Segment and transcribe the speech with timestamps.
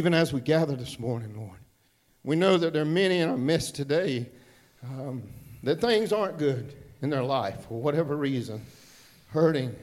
[0.00, 1.58] even as we gather this morning, Lord.
[2.22, 4.28] We know that there are many in our midst today
[4.84, 5.24] um,
[5.64, 8.62] that things aren't good in their life for whatever reason
[9.30, 9.74] hurting,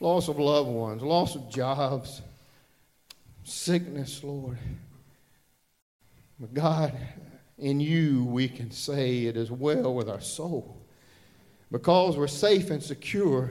[0.00, 2.22] loss of loved ones, loss of jobs,
[3.44, 4.56] sickness, Lord.
[6.40, 6.96] But God,
[7.58, 10.80] in you we can say it is well with our soul
[11.70, 13.50] because we're safe and secure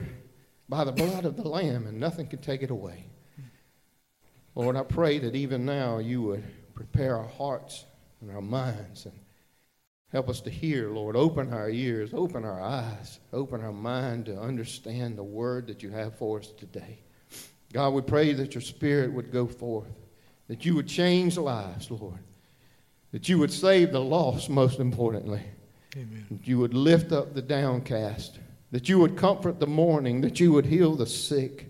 [0.68, 3.04] by the blood of the Lamb and nothing can take it away.
[4.58, 6.42] Lord, I pray that even now you would
[6.74, 7.84] prepare our hearts
[8.20, 9.14] and our minds and
[10.10, 11.14] help us to hear, Lord.
[11.14, 15.90] Open our ears, open our eyes, open our mind to understand the word that you
[15.90, 16.98] have for us today.
[17.72, 19.94] God, we pray that your spirit would go forth,
[20.48, 22.18] that you would change lives, Lord,
[23.12, 25.42] that you would save the lost, most importantly.
[25.94, 26.26] Amen.
[26.32, 28.40] That you would lift up the downcast,
[28.72, 31.67] that you would comfort the mourning, that you would heal the sick.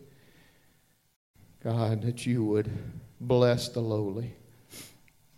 [1.65, 2.71] God, that you would
[3.21, 4.33] bless the lowly.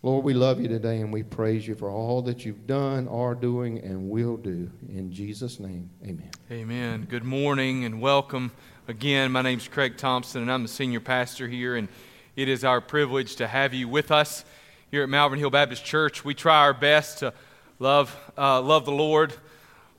[0.03, 3.33] Lord, we love you today and we praise you for all that you've done, are
[3.33, 4.69] doing, and will do.
[4.87, 6.29] In Jesus' name, amen.
[6.51, 7.07] Amen.
[7.09, 8.51] Good morning and welcome
[8.87, 9.31] again.
[9.31, 11.87] My name is Craig Thompson and I'm the senior pastor here, and
[12.35, 14.45] it is our privilege to have you with us
[14.91, 16.23] here at Malvern Hill Baptist Church.
[16.23, 17.33] We try our best to
[17.79, 19.33] love, uh, love the Lord,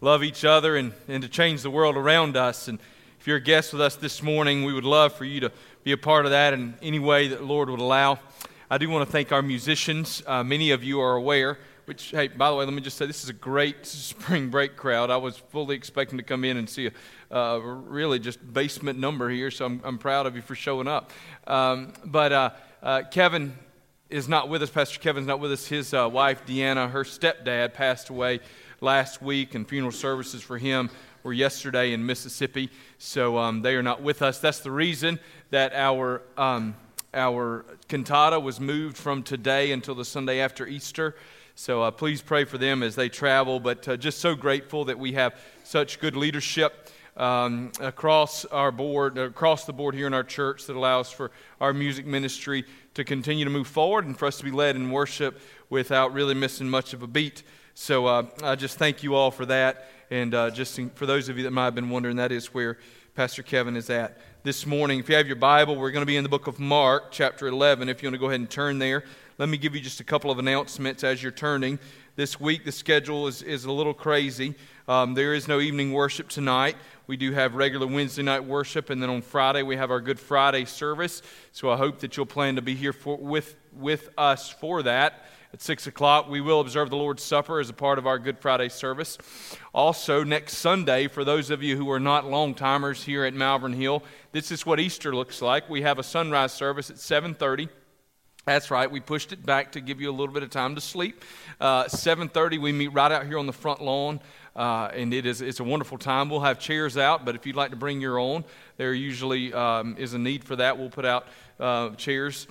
[0.01, 2.69] love each other, and, and to change the world around us.
[2.69, 2.79] And
[3.19, 5.53] if you're a guest with us this morning, we would love for you to
[5.85, 8.21] be a part of that in any way that the Lord would allow.
[8.71, 10.23] I do want to thank our musicians.
[10.27, 13.07] Uh, many of you are aware, which, hey, by the way, let me just say
[13.07, 15.11] this is a great spring break crowd.
[15.11, 16.91] I was fully expecting to come in and see
[17.31, 20.87] a uh, really just basement number here, so I'm, I'm proud of you for showing
[20.87, 21.11] up.
[21.47, 22.51] Um, but uh,
[22.83, 23.59] uh Kevin
[24.09, 24.71] is not with us.
[24.71, 25.67] Pastor Kevin's not with us.
[25.67, 28.41] His uh, wife, Deanna, her stepdad, passed away
[28.81, 30.91] last week, and funeral services for him
[31.23, 32.71] were yesterday in Mississippi.
[32.99, 34.39] So um, they are not with us.
[34.39, 35.19] That's the reason
[35.51, 36.75] that our, um,
[37.15, 41.15] our cantata was moved from today until the Sunday after Easter.
[41.55, 43.61] So uh, please pray for them as they travel.
[43.61, 45.35] But uh, just so grateful that we have
[45.65, 46.89] such good leadership.
[47.15, 51.75] Um, across our board, across the board here in our church, that allows for our
[51.75, 55.39] music ministry to continue to move forward and for us to be led in worship
[55.69, 57.43] without really missing much of a beat.
[57.75, 59.91] So uh, I just thank you all for that.
[60.13, 62.77] And uh, just for those of you that might have been wondering, that is where
[63.15, 65.01] Pastor Kevin is at this morning.
[65.01, 67.47] If you have your Bible, we're going to be in the book of Mark, chapter
[67.47, 67.89] 11.
[67.89, 69.05] If you want to go ahead and turn there,
[69.39, 71.79] let me give you just a couple of announcements as you're turning.
[72.15, 74.55] This week, the schedule is, is a little crazy.
[74.87, 76.77] Um, there is no evening worship tonight.
[77.07, 80.21] We do have regular Wednesday night worship, and then on Friday we have our Good
[80.21, 81.23] Friday service.
[81.53, 85.25] So I hope that you'll plan to be here for, with, with us for that.
[85.53, 88.39] At 6 o'clock, we will observe the Lord's Supper as a part of our Good
[88.39, 89.19] Friday service.
[89.75, 93.75] Also, next Sunday, for those of you who are not long timers here at Malvern
[93.75, 94.03] Hill,
[94.33, 95.69] this is what Easter looks like.
[95.69, 97.69] We have a sunrise service at 730.
[98.47, 98.91] That's right.
[98.91, 101.23] We pushed it back to give you a little bit of time to sleep.
[101.61, 104.21] Uh, 7:30, we meet right out here on the front lawn
[104.55, 106.29] uh, and it is it's a wonderful time.
[106.29, 108.45] We'll have chairs out, but if you'd like to bring your own,
[108.77, 110.79] there usually um, is a need for that.
[110.79, 111.27] We'll put out
[111.59, 112.47] uh, chairs,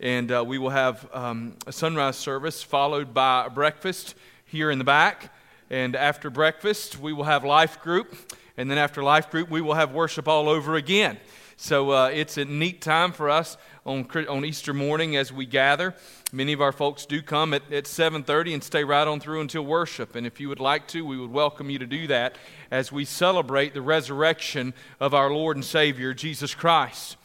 [0.00, 4.14] and uh, we will have um, a sunrise service followed by a breakfast
[4.46, 5.32] here in the back.
[5.68, 8.16] And after breakfast, we will have life group,
[8.56, 11.18] and then after life group, we will have worship all over again.
[11.56, 15.94] So uh, it's a neat time for us on, on Easter morning as we gather.
[16.32, 19.62] Many of our folks do come at, at 7.30 and stay right on through until
[19.62, 20.16] worship.
[20.16, 22.36] And if you would like to, we would welcome you to do that
[22.70, 27.18] as we celebrate the resurrection of our Lord and Savior, Jesus Christ.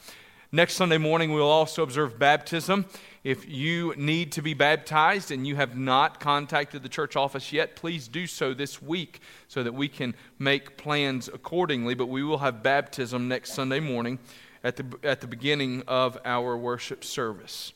[0.56, 2.86] Next Sunday morning, we'll also observe baptism.
[3.24, 7.76] If you need to be baptized and you have not contacted the church office yet,
[7.76, 11.94] please do so this week so that we can make plans accordingly.
[11.94, 14.18] But we will have baptism next Sunday morning
[14.64, 17.74] at the, at the beginning of our worship service.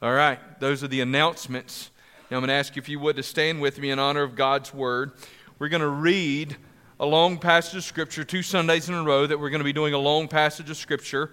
[0.00, 1.90] All right, those are the announcements.
[2.30, 4.22] Now I'm going to ask you if you would to stand with me in honor
[4.22, 5.12] of God's word.
[5.58, 6.56] We're going to read
[6.98, 9.72] a long passage of Scripture, two Sundays in a row that we're going to be
[9.74, 11.32] doing a long passage of Scripture,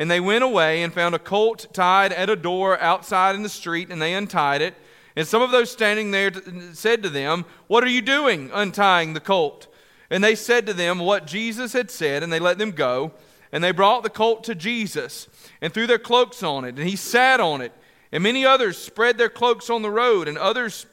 [0.00, 3.50] And they went away and found a colt tied at a door outside in the
[3.50, 4.74] street, and they untied it.
[5.14, 6.32] And some of those standing there
[6.72, 9.66] said to them, What are you doing, untying the colt?
[10.08, 13.12] And they said to them what Jesus had said, and they let them go.
[13.52, 15.28] And they brought the colt to Jesus
[15.60, 17.72] and threw their cloaks on it, and he sat on it.
[18.10, 20.86] And many others spread their cloaks on the road, and others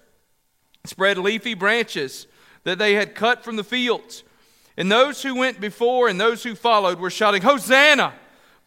[0.83, 2.27] spread leafy branches
[2.65, 4.25] that they had cut from the fields.
[4.75, 8.13] And those who went before and those who followed were shouting, Hosanna!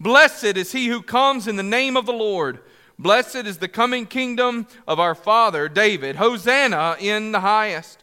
[0.00, 2.60] Blessed is he who comes in the name of the Lord.
[2.98, 6.16] Blessed is the coming kingdom of our father David.
[6.16, 8.02] Hosanna in the highest.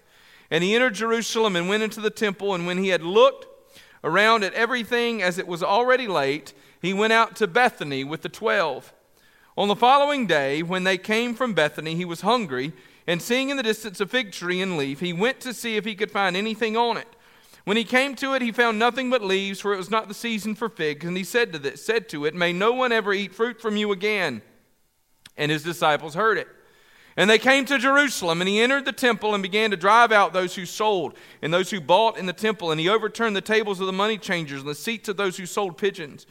[0.51, 2.53] And he entered Jerusalem and went into the temple.
[2.53, 3.47] And when he had looked
[4.03, 8.29] around at everything as it was already late, he went out to Bethany with the
[8.29, 8.93] twelve.
[9.57, 12.73] On the following day, when they came from Bethany, he was hungry,
[13.07, 15.85] and seeing in the distance a fig tree and leaf, he went to see if
[15.85, 17.07] he could find anything on it.
[17.67, 20.13] When he came to it, he found nothing but leaves, for it was not the
[20.13, 21.05] season for figs.
[21.05, 23.75] And he said to, this, said to it, May no one ever eat fruit from
[23.75, 24.41] you again.
[25.35, 26.47] And his disciples heard it.
[27.17, 30.31] And they came to Jerusalem, and he entered the temple and began to drive out
[30.31, 32.71] those who sold and those who bought in the temple.
[32.71, 35.45] And he overturned the tables of the money changers and the seats of those who
[35.45, 36.25] sold pigeons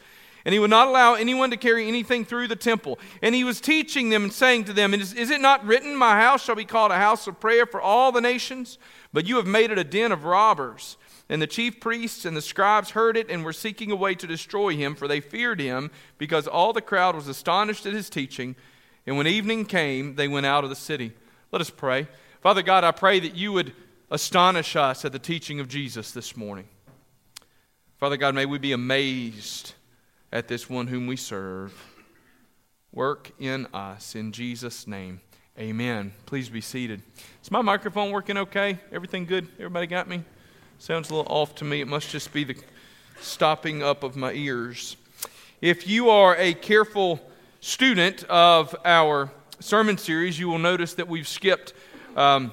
[0.47, 2.97] and he would not allow anyone to carry anything through the temple.
[3.21, 6.21] And he was teaching them and saying to them, Is, is it not written, My
[6.21, 8.77] house shall be called a house of prayer for all the nations?
[9.11, 10.95] But you have made it a den of robbers.
[11.29, 14.27] And the chief priests and the scribes heard it and were seeking a way to
[14.27, 18.55] destroy him, for they feared him, because all the crowd was astonished at his teaching.
[19.05, 21.11] And when evening came, they went out of the city.
[21.51, 22.07] Let us pray.
[22.41, 23.73] Father God, I pray that you would
[24.09, 26.67] astonish us at the teaching of Jesus this morning.
[27.97, 29.73] Father God, may we be amazed
[30.31, 31.73] at this one whom we serve.
[32.93, 34.15] Work in us.
[34.15, 35.19] In Jesus' name,
[35.59, 36.13] amen.
[36.25, 37.01] Please be seated.
[37.43, 38.79] Is my microphone working okay?
[38.91, 39.47] Everything good?
[39.57, 40.23] Everybody got me?
[40.79, 41.81] Sounds a little off to me.
[41.81, 42.55] It must just be the
[43.19, 44.95] stopping up of my ears.
[45.59, 47.19] If you are a careful
[47.61, 51.73] student of our sermon series, you will notice that we've skipped
[52.15, 52.51] um,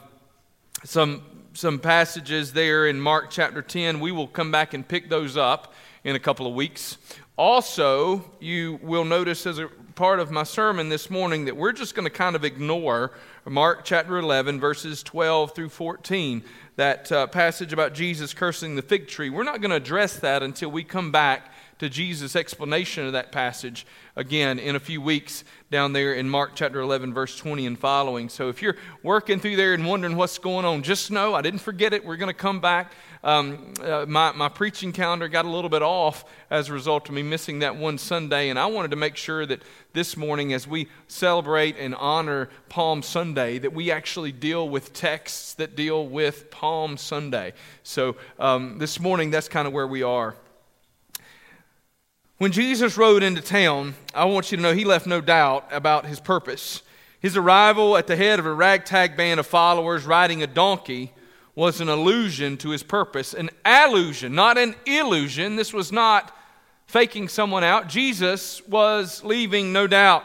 [0.85, 1.23] some,
[1.53, 4.01] some passages there in Mark chapter 10.
[4.01, 6.97] We will come back and pick those up in a couple of weeks.
[7.37, 11.95] Also, you will notice as a part of my sermon this morning that we're just
[11.95, 13.13] going to kind of ignore
[13.45, 16.43] Mark chapter 11, verses 12 through 14,
[16.77, 19.31] that uh, passage about Jesus cursing the fig tree.
[19.31, 23.33] We're not going to address that until we come back to Jesus' explanation of that
[23.33, 23.87] passage
[24.17, 28.29] again in a few weeks down there in Mark chapter 11, verse 20 and following.
[28.29, 31.61] So if you're working through there and wondering what's going on, just know I didn't
[31.61, 32.05] forget it.
[32.05, 32.93] We're going to come back
[33.25, 37.15] um, uh, my, my preaching calendar got a little bit off as a result of
[37.15, 38.51] me missing that one Sunday.
[38.51, 39.63] And I wanted to make sure that
[39.95, 45.55] this morning, as we celebrate and honor Palm Sunday, that we actually deal with texts
[45.55, 47.55] that deal with Palm Sunday.
[47.83, 50.35] So um, this morning, that's kind of where we are.
[52.37, 56.05] When Jesus rode into town, I want you to know he left no doubt about
[56.05, 56.83] his purpose.
[57.21, 61.15] His arrival at the head of a ragtag band of followers riding a donkey
[61.55, 65.57] was an allusion to his purpose, an allusion, not an illusion.
[65.57, 66.37] This was not
[66.87, 67.89] faking someone out.
[67.89, 70.25] Jesus was leaving, no doubt.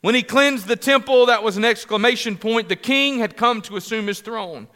[0.00, 2.68] When he cleansed the temple, that was an exclamation point.
[2.68, 4.66] The king had come to assume his throne.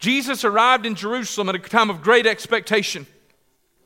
[0.00, 3.06] Jesus arrived in Jerusalem at a time of great expectation.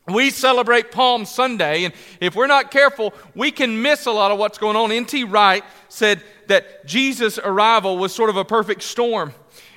[0.09, 4.39] We celebrate Palm Sunday, and if we're not careful, we can miss a lot of
[4.39, 4.91] what's going on.
[4.91, 5.25] N.T.
[5.25, 9.35] Wright said that Jesus' arrival was sort of a perfect storm.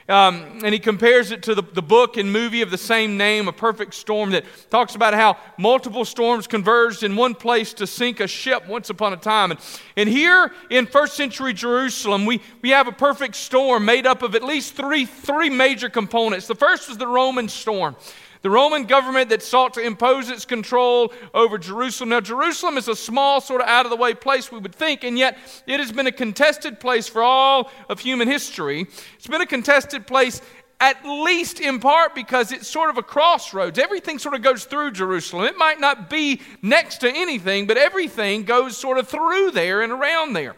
[0.10, 3.48] Um, and he compares it to the, the book and movie of the same name,
[3.48, 8.20] A Perfect Storm, that talks about how multiple storms converged in one place to sink
[8.20, 9.52] a ship once upon a time.
[9.52, 9.60] And,
[9.96, 14.36] and here in first century Jerusalem, we, we have a perfect storm made up of
[14.36, 16.48] at least three, three major components.
[16.48, 17.96] The first was the Roman storm
[18.44, 22.10] the Roman government that sought to impose its control over Jerusalem.
[22.10, 25.04] Now, Jerusalem is a small, sort of out of the way place, we would think,
[25.04, 28.86] and yet it has been a contested place for all of human history.
[29.16, 30.42] It's been a contested place
[30.80, 33.80] at least in part because it's sort of a crossroads.
[33.80, 35.46] Everything sort of goes through Jerusalem.
[35.46, 39.94] It might not be next to anything, but everything goes sort of through there and
[39.94, 40.58] around there.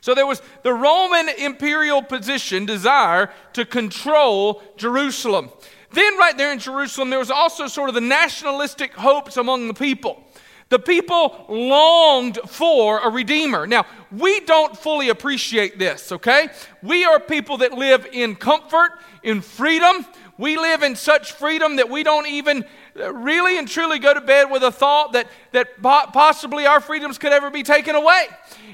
[0.00, 5.50] So there was the Roman imperial position, desire to control Jerusalem.
[5.92, 9.74] Then, right there in Jerusalem, there was also sort of the nationalistic hopes among the
[9.74, 10.24] people.
[10.68, 13.66] The people longed for a redeemer.
[13.66, 16.48] Now, we don't fully appreciate this, okay?
[16.80, 18.92] We are people that live in comfort,
[19.24, 20.06] in freedom.
[20.38, 22.64] We live in such freedom that we don't even
[22.98, 27.18] uh, really and truly go to bed with a thought that, that possibly our freedoms
[27.18, 28.28] could ever be taken away.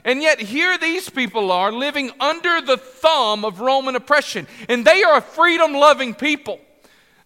[0.04, 5.02] And yet, here these people are living under the thumb of Roman oppression, and they
[5.02, 6.60] are a freedom loving people.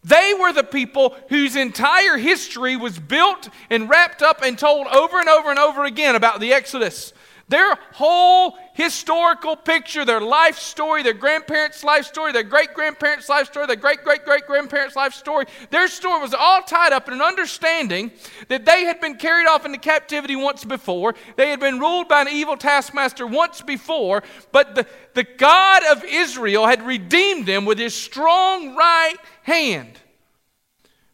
[0.02, 5.18] They were the people whose entire history was built and wrapped up and told over
[5.18, 7.12] and over and over again about the Exodus.
[7.48, 13.46] Their whole historical picture, their life story, their grandparents' life story, their great grandparents' life
[13.46, 15.44] story, their great great great grandparents' life story.
[15.70, 18.10] Their story was all tied up in an understanding
[18.48, 21.14] that they had been carried off into captivity once before.
[21.36, 26.02] They had been ruled by an evil taskmaster once before, but the, the God of
[26.04, 29.99] Israel had redeemed them with his strong right hand.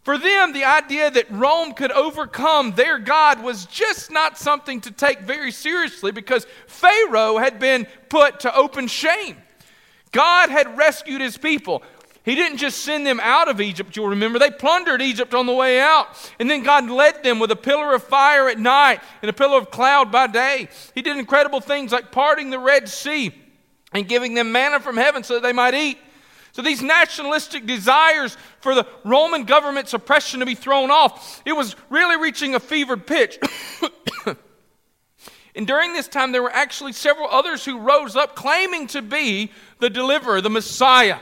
[0.07, 4.93] For them, the idea that Rome could overcome their God was just not something to
[4.93, 9.37] take very seriously because Pharaoh had been put to open shame.
[10.13, 11.83] God had rescued his people.
[12.25, 14.39] He didn't just send them out of Egypt, you'll remember.
[14.39, 16.07] They plundered Egypt on the way out.
[16.39, 19.59] And then God led them with a pillar of fire at night and a pillar
[19.59, 20.69] of cloud by day.
[20.95, 23.35] He did incredible things like parting the Red Sea
[23.93, 25.99] and giving them manna from heaven so that they might eat.
[26.57, 31.77] So these nationalistic desires for the Roman government's oppression to be thrown off, it was
[31.91, 33.39] really reaching a fevered pitch.
[35.55, 39.53] and during this time, there were actually several others who rose up claiming to be
[39.81, 41.19] the deliverer, the Messiah.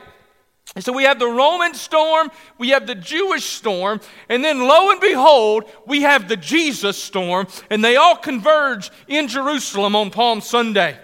[0.76, 4.92] And so we have the Roman storm, we have the Jewish storm, and then lo
[4.92, 10.40] and behold, we have the Jesus storm, and they all converge in Jerusalem on Palm
[10.40, 10.96] Sunday.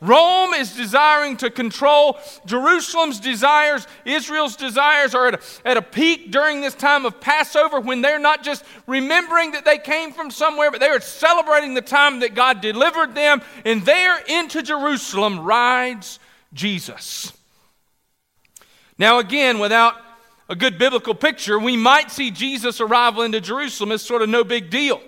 [0.00, 2.18] Rome is desiring to control.
[2.46, 7.80] Jerusalem's desires, Israel's desires are at a, at a peak during this time of Passover
[7.80, 11.82] when they're not just remembering that they came from somewhere, but they are celebrating the
[11.82, 13.42] time that God delivered them.
[13.64, 16.18] And there into Jerusalem rides
[16.54, 17.32] Jesus.
[18.96, 19.96] Now, again, without
[20.48, 24.44] a good biblical picture, we might see Jesus' arrival into Jerusalem as sort of no
[24.44, 25.00] big deal.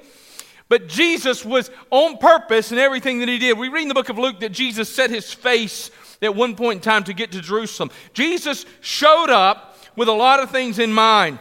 [0.72, 3.58] But Jesus was on purpose in everything that he did.
[3.58, 5.90] We read in the book of Luke that Jesus set his face
[6.22, 7.90] at one point in time to get to Jerusalem.
[8.14, 11.40] Jesus showed up with a lot of things in mind.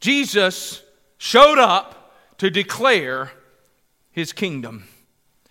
[0.00, 0.82] Jesus
[1.18, 3.30] showed up to declare
[4.12, 4.84] his kingdom,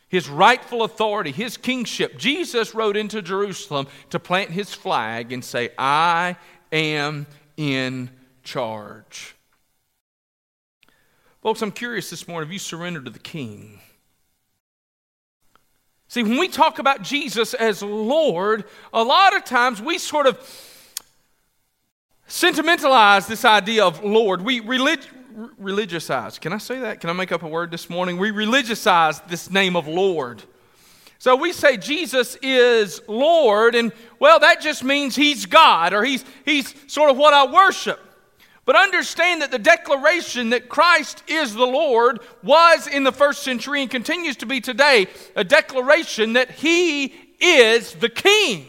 [0.08, 2.18] his rightful authority, his kingship.
[2.18, 6.36] Jesus rode into Jerusalem to plant his flag and say, I
[6.72, 8.10] am in
[8.42, 9.36] charge.
[11.42, 13.80] Folks, I'm curious this morning have you surrendered to the King?
[16.10, 20.38] See, when we talk about Jesus as Lord, a lot of times we sort of
[22.28, 24.42] sentimentalize this idea of Lord.
[24.42, 25.08] We relig-
[25.62, 26.42] religiousize.
[26.42, 27.00] Can I say that?
[27.00, 28.18] Can I make up a word this morning?
[28.18, 30.44] We religiousize this name of Lord.
[31.20, 36.26] So we say Jesus is Lord, and well, that just means He's God, or He's,
[36.44, 38.00] he's sort of what I worship.
[38.70, 43.82] But understand that the declaration that Christ is the Lord was in the first century
[43.82, 47.06] and continues to be today a declaration that He
[47.40, 48.68] is the King.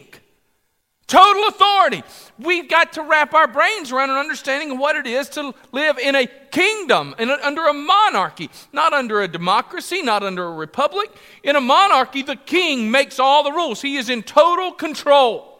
[1.05, 2.01] Total authority.
[2.39, 5.99] We've got to wrap our brains around an understanding of what it is to live
[5.99, 10.53] in a kingdom, in a, under a monarchy, not under a democracy, not under a
[10.53, 11.11] republic.
[11.43, 15.59] In a monarchy, the king makes all the rules, he is in total control.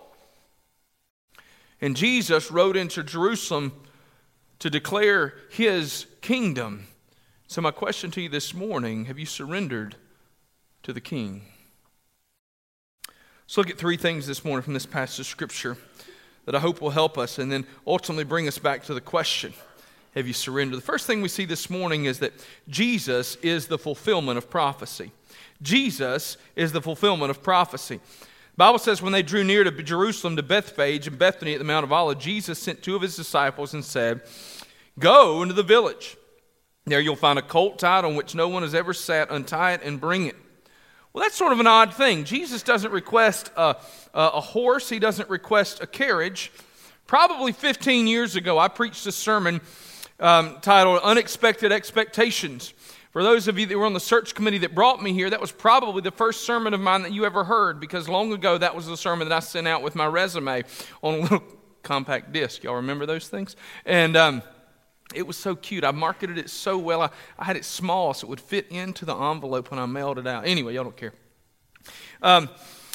[1.79, 3.73] And Jesus rode into Jerusalem
[4.61, 6.85] to declare his kingdom.
[7.47, 9.95] So, my question to you this morning have you surrendered
[10.83, 11.41] to the king?
[13.43, 15.77] Let's look at three things this morning from this passage of scripture
[16.45, 19.53] that I hope will help us and then ultimately bring us back to the question
[20.13, 20.77] have you surrendered?
[20.77, 22.33] The first thing we see this morning is that
[22.67, 25.11] Jesus is the fulfillment of prophecy.
[25.61, 27.99] Jesus is the fulfillment of prophecy.
[28.61, 31.83] Bible says when they drew near to Jerusalem to Bethphage and Bethany at the Mount
[31.83, 34.21] of Olives, Jesus sent two of his disciples and said,
[34.99, 36.15] Go into the village.
[36.85, 39.31] There you'll find a colt tied on which no one has ever sat.
[39.31, 40.35] Untie it and bring it.
[41.11, 42.23] Well, that's sort of an odd thing.
[42.23, 43.77] Jesus doesn't request a,
[44.13, 46.51] a, horse, he doesn't request a carriage.
[47.07, 49.59] Probably 15 years ago, I preached a sermon
[50.19, 52.75] um, titled Unexpected Expectations.
[53.11, 55.41] For those of you that were on the search committee that brought me here, that
[55.41, 58.73] was probably the first sermon of mine that you ever heard because long ago that
[58.73, 60.63] was the sermon that I sent out with my resume
[61.03, 61.43] on a little
[61.83, 62.63] compact disc.
[62.63, 63.57] Y'all remember those things?
[63.85, 64.41] And um,
[65.13, 65.83] it was so cute.
[65.83, 67.01] I marketed it so well.
[67.01, 70.17] I, I, had it small so it would fit into the envelope when I mailed
[70.17, 70.47] it out.
[70.47, 71.13] Anyway, y'all don't care.
[72.21, 72.49] Um,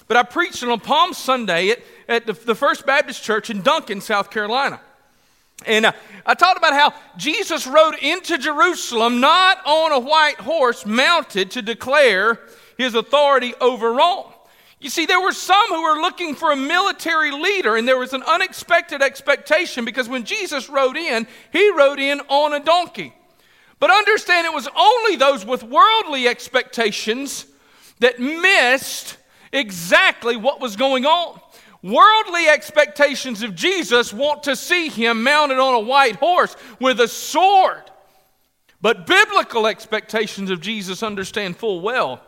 [0.09, 4.01] but I preached on Palm Sunday at, at the, the, First Baptist Church in Duncan,
[4.01, 4.81] South Carolina.
[5.65, 5.93] And uh,
[6.25, 11.63] I talked about how Jesus rode into Jerusalem not on a white horse mounted to
[11.63, 12.41] declare
[12.77, 14.33] his authority over Rome.
[14.79, 18.13] You see, there were some who were looking for a military leader, and there was
[18.13, 23.15] an unexpected expectation because when Jesus rode in, he rode in on a donkey.
[23.79, 27.47] But understand it was only those with worldly expectations
[28.01, 29.17] that missed
[29.53, 31.41] exactly what was going on.
[31.87, 37.07] Worldly expectations of Jesus want to see him mounted on a white horse with a
[37.07, 37.85] sword.
[38.81, 42.21] But biblical expectations of Jesus understand full well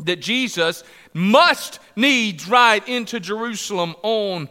[0.00, 4.50] that Jesus must needs ride into Jerusalem on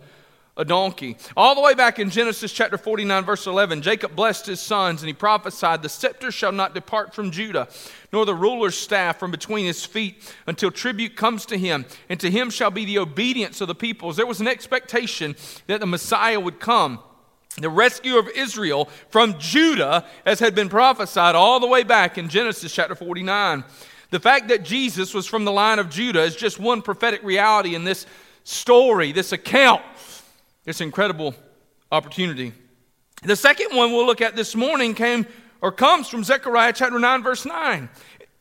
[0.60, 1.16] a donkey.
[1.38, 5.08] All the way back in Genesis chapter 49, verse 11, Jacob blessed his sons and
[5.08, 7.70] he prophesied, The scepter shall not depart from Judah,
[8.12, 12.30] nor the ruler's staff from between his feet until tribute comes to him, and to
[12.30, 14.18] him shall be the obedience of the peoples.
[14.18, 15.38] There was an expectation
[15.68, 17.00] that the Messiah would come
[17.58, 22.30] the rescue of Israel from Judah, as had been prophesied all the way back in
[22.30, 23.64] Genesis chapter 49.
[24.12, 27.76] The fact that Jesus was from the line of Judah is just one prophetic reality
[27.76, 28.06] in this
[28.44, 29.82] story, this account,
[30.70, 31.34] this incredible
[31.92, 32.54] opportunity.
[33.24, 35.26] The second one we'll look at this morning came
[35.62, 37.90] or comes from Zechariah chapter 9, verse 9.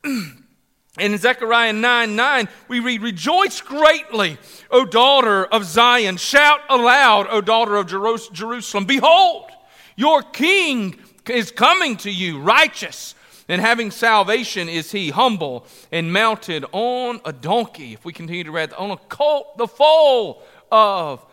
[1.01, 4.37] In Zechariah 9 9, we read, Rejoice greatly,
[4.71, 6.19] O daughter of Zion.
[6.19, 8.85] Shout aloud, O daughter of Jerusalem.
[8.85, 9.51] Behold,
[9.97, 10.99] your king
[11.31, 13.15] is coming to you, righteous,
[13.49, 17.95] and having salvation is he, humble and mounted on a donkey.
[17.95, 21.25] If we continue to read, on a colt, the foal of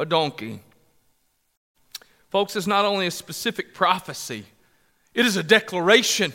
[0.00, 0.60] a donkey.
[2.30, 4.46] Folks, it's not only a specific prophecy,
[5.12, 6.32] it is a declaration.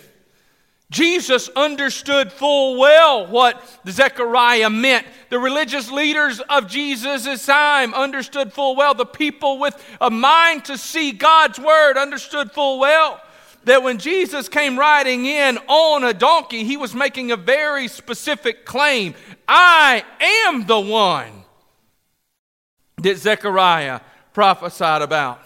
[0.91, 5.07] Jesus understood full well what Zechariah meant.
[5.31, 8.93] The religious leaders of Jesus' time understood full well.
[8.93, 13.19] The people with a mind to see God's word understood full well
[13.63, 18.63] that when Jesus came riding in on a donkey, he was making a very specific
[18.63, 19.15] claim
[19.47, 21.44] I am the one
[23.05, 24.01] that Zechariah
[24.33, 25.39] prophesied about.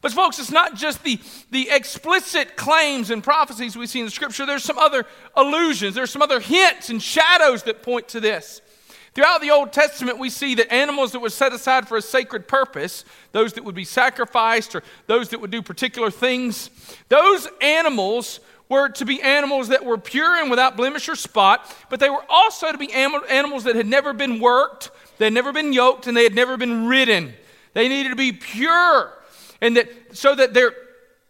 [0.00, 1.18] But, folks, it's not just the,
[1.50, 4.44] the explicit claims and prophecies we see in the scripture.
[4.44, 8.60] There's some other allusions, there's some other hints and shadows that point to this.
[9.14, 12.48] Throughout the Old Testament, we see that animals that were set aside for a sacred
[12.48, 16.68] purpose, those that would be sacrificed or those that would do particular things,
[17.08, 22.00] those animals were to be animals that were pure and without blemish or spot, but
[22.00, 25.72] they were also to be animals that had never been worked, they had never been
[25.72, 27.34] yoked, and they had never been ridden.
[27.72, 29.12] They needed to be pure
[29.60, 30.74] and that so that their,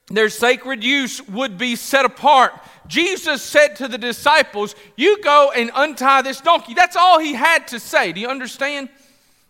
[0.08, 2.52] their sacred use would be set apart.
[2.86, 6.74] Jesus said to the disciples, You go and untie this donkey.
[6.74, 8.12] That's all he had to say.
[8.12, 8.88] Do you understand?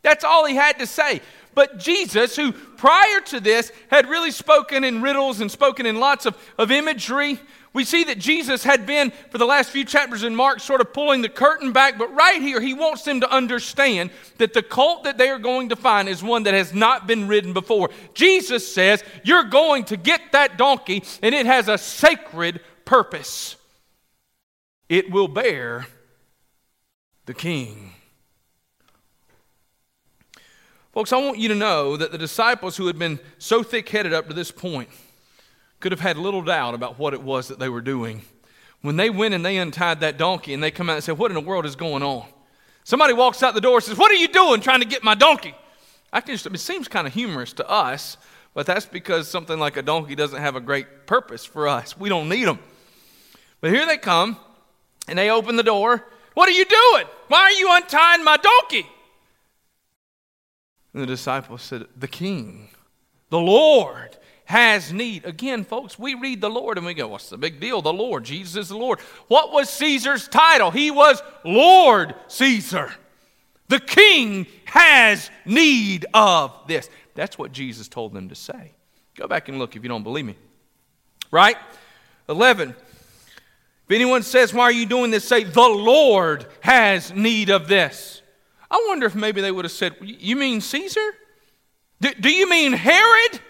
[0.02, 1.20] That's all he had to say.
[1.54, 6.26] But Jesus, who prior to this had really spoken in riddles and spoken in lots
[6.26, 7.38] of, of imagery,
[7.74, 10.92] we see that Jesus had been, for the last few chapters in Mark, sort of
[10.92, 15.04] pulling the curtain back, but right here, he wants them to understand that the colt
[15.04, 17.90] that they are going to find is one that has not been ridden before.
[18.14, 23.56] Jesus says, You're going to get that donkey, and it has a sacred purpose.
[24.88, 25.86] It will bear
[27.26, 27.92] the king.
[30.92, 34.12] Folks, I want you to know that the disciples who had been so thick headed
[34.12, 34.88] up to this point,
[35.84, 38.22] could have had little doubt about what it was that they were doing.
[38.80, 41.30] When they went and they untied that donkey and they come out and said, What
[41.30, 42.26] in the world is going on?
[42.84, 45.14] Somebody walks out the door and says, What are you doing trying to get my
[45.14, 45.54] donkey?
[46.10, 48.16] I can just, it seems kind of humorous to us,
[48.54, 51.98] but that's because something like a donkey doesn't have a great purpose for us.
[51.98, 52.60] We don't need them.
[53.60, 54.38] But here they come
[55.06, 56.02] and they open the door.
[56.32, 57.04] What are you doing?
[57.28, 58.86] Why are you untying my donkey?
[60.94, 62.70] And the disciples said, The king,
[63.28, 65.24] the Lord, has need.
[65.24, 67.82] Again, folks, we read the Lord and we go, What's the big deal?
[67.82, 68.24] The Lord.
[68.24, 69.00] Jesus is the Lord.
[69.28, 70.70] What was Caesar's title?
[70.70, 72.92] He was Lord Caesar.
[73.68, 76.90] The king has need of this.
[77.14, 78.72] That's what Jesus told them to say.
[79.16, 80.36] Go back and look if you don't believe me.
[81.30, 81.56] Right?
[82.28, 82.70] 11.
[82.70, 85.24] If anyone says, Why are you doing this?
[85.24, 88.22] say, The Lord has need of this.
[88.70, 91.12] I wonder if maybe they would have said, You mean Caesar?
[92.00, 93.40] Do, do you mean Herod?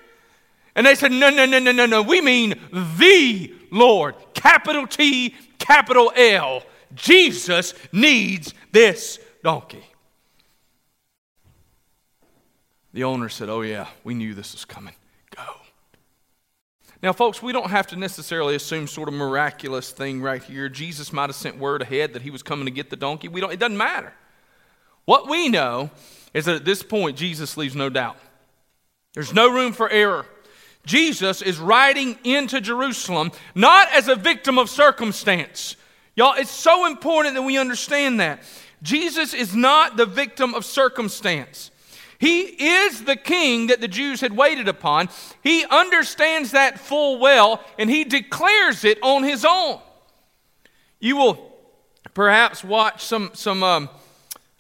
[0.75, 2.03] And they said, No, no, no, no, no, no.
[2.03, 4.15] We mean the Lord.
[4.35, 6.63] Capital T, capital L.
[6.95, 9.85] Jesus needs this donkey.
[12.93, 14.95] The owner said, Oh, yeah, we knew this was coming.
[15.37, 15.43] Go.
[17.03, 20.69] Now, folks, we don't have to necessarily assume sort of miraculous thing right here.
[20.69, 23.29] Jesus might have sent word ahead that he was coming to get the donkey.
[23.29, 24.13] We don't, it doesn't matter.
[25.05, 25.91] What we know
[26.33, 28.17] is that at this point, Jesus leaves no doubt.
[29.13, 30.27] There's no room for error.
[30.85, 35.77] Jesus is riding into Jerusalem not as a victim of circumstance.
[36.17, 38.43] Y'all, it's so important that we understand that.
[38.83, 41.71] Jesus is not the victim of circumstance.
[42.19, 45.09] He is the king that the Jews had waited upon.
[45.43, 49.81] He understands that full well, and he declares it on his own.
[51.01, 51.53] You will
[52.15, 53.89] perhaps watch some, some um,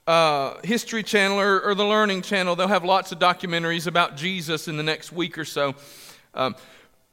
[0.07, 2.57] uh, History Channel or, or the Learning Channel.
[2.57, 5.75] They'll have lots of documentaries about Jesus in the next week or so.
[6.35, 6.57] Um,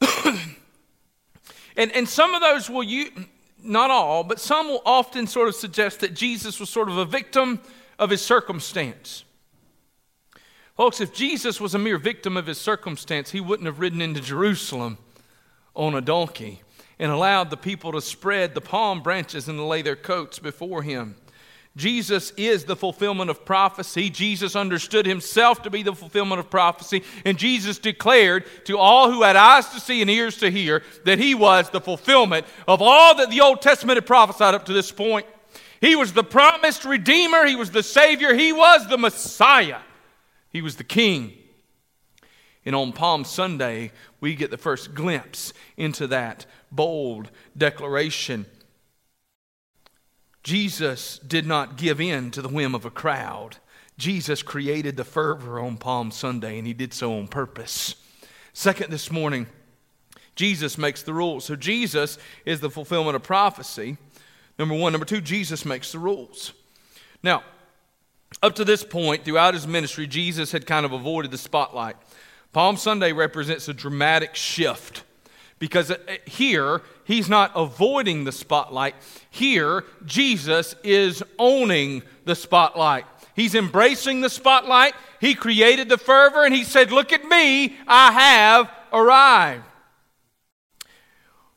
[1.76, 3.10] and, and some of those will you
[3.62, 7.04] not all, but some will often sort of suggest that Jesus was sort of a
[7.04, 7.60] victim
[7.98, 9.24] of his circumstance.
[10.76, 14.20] Folks, if Jesus was a mere victim of his circumstance, he wouldn't have ridden into
[14.20, 14.98] Jerusalem
[15.74, 16.62] on a donkey
[16.98, 21.16] and allowed the people to spread the palm branches and lay their coats before him.
[21.76, 24.10] Jesus is the fulfillment of prophecy.
[24.10, 27.02] Jesus understood himself to be the fulfillment of prophecy.
[27.24, 31.18] And Jesus declared to all who had eyes to see and ears to hear that
[31.18, 34.92] he was the fulfillment of all that the Old Testament had prophesied up to this
[34.92, 35.26] point.
[35.80, 39.80] He was the promised Redeemer, he was the Savior, he was the Messiah,
[40.50, 41.32] he was the King.
[42.64, 48.46] And on Palm Sunday, we get the first glimpse into that bold declaration
[50.42, 53.58] Jesus did not give in to the whim of a crowd.
[53.96, 57.94] Jesus created the fervor on Palm Sunday, and he did so on purpose.
[58.52, 59.46] Second, this morning,
[60.34, 61.44] Jesus makes the rules.
[61.44, 63.96] So, Jesus is the fulfillment of prophecy.
[64.58, 64.92] Number one.
[64.92, 66.52] Number two, Jesus makes the rules.
[67.22, 67.44] Now,
[68.42, 71.96] up to this point, throughout his ministry, Jesus had kind of avoided the spotlight.
[72.52, 75.04] Palm Sunday represents a dramatic shift
[75.62, 75.96] because uh,
[76.26, 78.96] here he's not avoiding the spotlight.
[79.30, 83.04] Here, Jesus is owning the spotlight.
[83.36, 84.94] He's embracing the spotlight.
[85.20, 89.62] He created the fervor and he said, Look at me, I have arrived.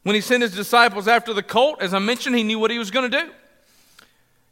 [0.04, 2.78] When he sent his disciples after the colt, as I mentioned, he knew what he
[2.78, 3.32] was going to do.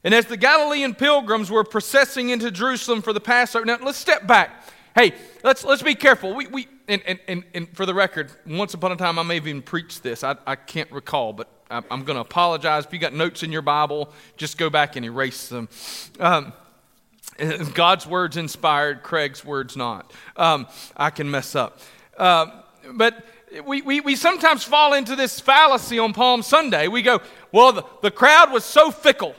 [0.04, 4.26] And as the Galilean pilgrims were processing into Jerusalem for the Passover, now let's step
[4.26, 4.66] back.
[4.96, 5.13] Hey,
[5.44, 6.34] let's, let's be careful.
[6.34, 9.36] We, we, and, and, and, and for the record, once upon a time I may
[9.36, 10.24] have even preached this.
[10.24, 12.86] I, I can't recall, but I, am going to apologize.
[12.86, 15.69] If you got notes in your Bible, just go back and erase them.
[16.19, 16.54] Um,
[17.74, 20.12] God's words inspired, Craig's words not.
[20.36, 21.80] Um, I can mess up.
[22.17, 22.48] Uh,
[22.93, 23.26] but
[23.65, 26.88] we, we, we sometimes fall into this fallacy on Palm Sunday.
[26.88, 29.36] We go, well, the, the crowd was so fickle,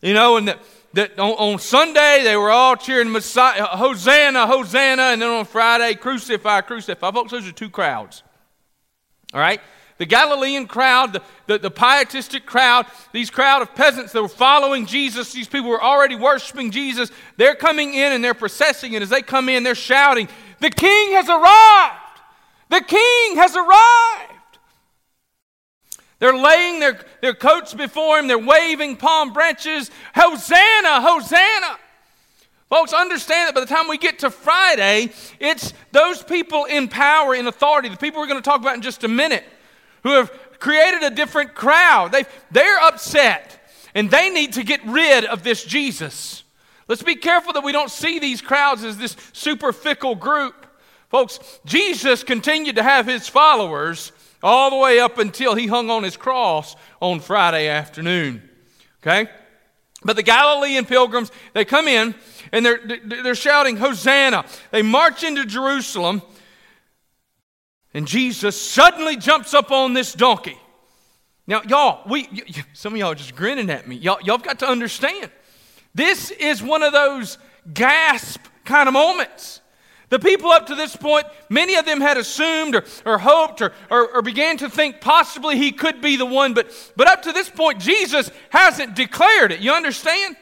[0.00, 0.54] you know, and
[0.94, 5.94] that on, on, Sunday they were all cheering Messiah, Hosanna, Hosanna, and then on Friday,
[5.94, 7.10] crucify, crucify.
[7.12, 8.22] Folks, those are two crowds.
[9.32, 9.60] All right?
[9.98, 14.86] The Galilean crowd, the, the, the, pietistic crowd, these crowd of peasants that were following
[14.86, 19.10] Jesus, these people were already worshiping Jesus, they're coming in and they're processing, and as
[19.10, 20.26] they come in, they're shouting,
[20.60, 22.20] The King has arrived!
[22.70, 23.99] The King has arrived!
[26.20, 29.90] They're laying their, their coats before him, they're waving palm branches.
[30.14, 31.78] Hosanna, Hosanna.
[32.68, 37.34] Folks, understand that by the time we get to Friday, it's those people in power,
[37.34, 39.44] in authority, the people we're going to talk about in just a minute,
[40.04, 40.30] who have
[40.60, 42.12] created a different crowd.
[42.12, 43.60] they they're upset
[43.94, 46.44] and they need to get rid of this Jesus.
[46.86, 50.66] Let's be careful that we don't see these crowds as this super fickle group.
[51.08, 56.02] Folks, Jesus continued to have his followers all the way up until he hung on
[56.02, 58.48] his cross on Friday afternoon.
[59.02, 59.30] Okay?
[60.02, 62.14] But the Galilean pilgrims, they come in
[62.52, 64.44] and they're, they're shouting, Hosanna.
[64.70, 66.22] They march into Jerusalem,
[67.92, 70.58] and Jesus suddenly jumps up on this donkey.
[71.46, 72.28] Now, y'all, we,
[72.72, 73.96] some of y'all are just grinning at me.
[73.96, 75.30] Y'all, y'all have got to understand.
[75.94, 77.38] This is one of those
[77.74, 79.59] gasp kind of moments.
[80.10, 83.72] The people up to this point, many of them had assumed or, or hoped or,
[83.88, 87.32] or, or, began to think possibly he could be the one, but, but up to
[87.32, 89.60] this point, Jesus hasn't declared it.
[89.60, 90.36] You understand?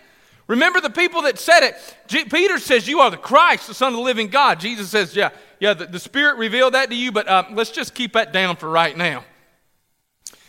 [0.46, 1.74] Remember the people that said it.
[2.06, 4.58] G- Peter says, You are the Christ, the Son of the living God.
[4.58, 7.94] Jesus says, Yeah, yeah, the, the Spirit revealed that to you, but uh, let's just
[7.94, 9.22] keep that down for right now.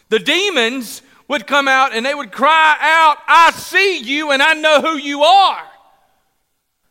[0.07, 4.53] The demons would come out and they would cry out, I see you and I
[4.53, 5.68] know who you are.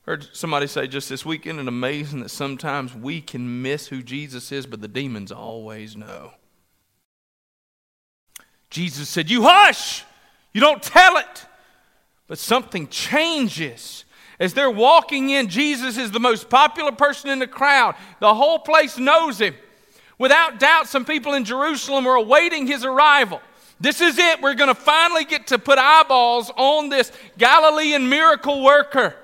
[0.08, 4.50] Heard somebody say just this weekend, and amazing that sometimes we can miss who Jesus
[4.50, 6.32] is, but the demons always know.
[8.70, 10.04] Jesus said, You hush!
[10.54, 11.44] You don't tell it!
[12.26, 14.06] But something changes.
[14.40, 17.94] As they're walking in, Jesus is the most popular person in the crowd.
[18.18, 19.56] The whole place knows him.
[20.18, 23.42] Without doubt, some people in Jerusalem are awaiting his arrival.
[23.78, 24.40] This is it.
[24.40, 29.14] We're going to finally get to put eyeballs on this Galilean miracle worker.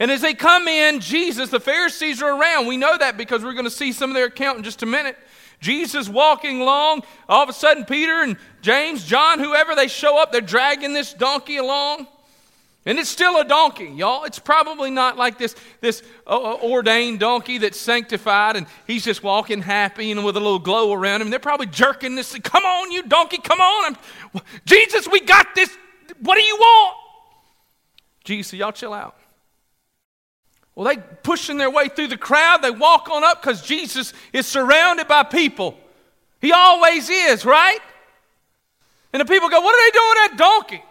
[0.00, 2.66] And as they come in, Jesus, the Pharisees are around.
[2.66, 4.86] We know that because we're going to see some of their account in just a
[4.86, 5.16] minute.
[5.60, 10.32] Jesus walking along, all of a sudden, Peter and James, John, whoever, they show up.
[10.32, 12.06] They're dragging this donkey along.
[12.86, 14.24] And it's still a donkey, y'all.
[14.24, 19.22] It's probably not like this, this uh, uh ordained donkey that's sanctified and he's just
[19.22, 21.28] walking happy and with a little glow around him.
[21.28, 22.34] They're probably jerking this.
[22.42, 23.96] Come on, you donkey, come on.
[24.34, 25.68] I'm, Jesus, we got this.
[26.20, 26.96] What do you want?
[28.24, 29.19] Jesus, y'all chill out.
[30.80, 32.62] Well, they pushing their way through the crowd.
[32.62, 35.76] They walk on up because Jesus is surrounded by people.
[36.40, 37.80] He always is, right?
[39.12, 40.82] And the people go, What are they doing with that donkey?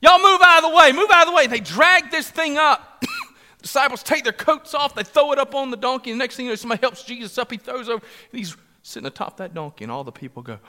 [0.00, 1.46] Y'all move out of the way, move out of the way.
[1.46, 3.04] They drag this thing up.
[3.62, 6.10] disciples take their coats off, they throw it up on the donkey.
[6.10, 8.56] And the next thing you know, somebody helps Jesus up, he throws over, and he's
[8.82, 10.58] sitting atop that donkey, and all the people go,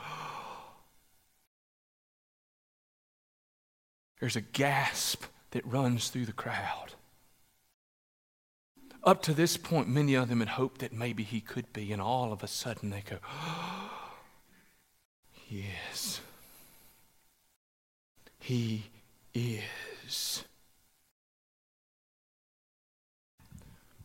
[4.20, 6.92] There's a gasp that runs through the crowd.
[9.08, 12.02] Up to this point, many of them had hoped that maybe he could be, and
[12.02, 13.16] all of a sudden they go,
[15.48, 16.20] Yes,
[18.38, 18.90] he
[19.32, 20.44] is.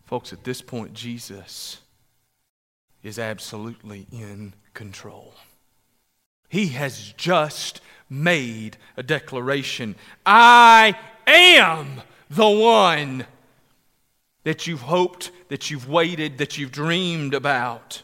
[0.05, 1.81] Folks, at this point, Jesus
[3.03, 5.33] is absolutely in control.
[6.47, 13.25] He has just made a declaration I am the one
[14.43, 18.03] that you've hoped, that you've waited, that you've dreamed about.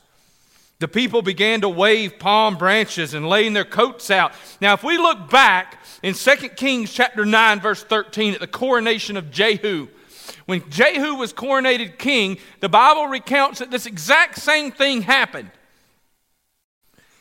[0.80, 4.32] The people began to wave palm branches and laying their coats out.
[4.62, 9.18] Now, if we look back in 2 Kings chapter 9, verse 13, at the coronation
[9.18, 9.90] of Jehu,
[10.46, 15.52] when Jehu was coronated king, the Bible recounts that this exact same thing happened.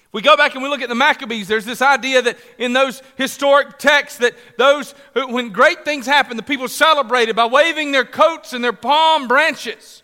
[0.08, 2.72] If we go back and we look at the Maccabees, there's this idea that in
[2.72, 8.06] those historic texts that those when great things happen, the people celebrated by waving their
[8.06, 10.02] coats and their palm branches.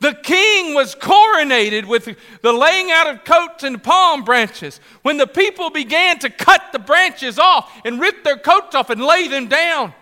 [0.00, 4.80] The king was coronated with the laying out of coats and palm branches.
[5.00, 9.02] When the people began to cut the branches off and rip their coats off and
[9.02, 9.94] lay them down,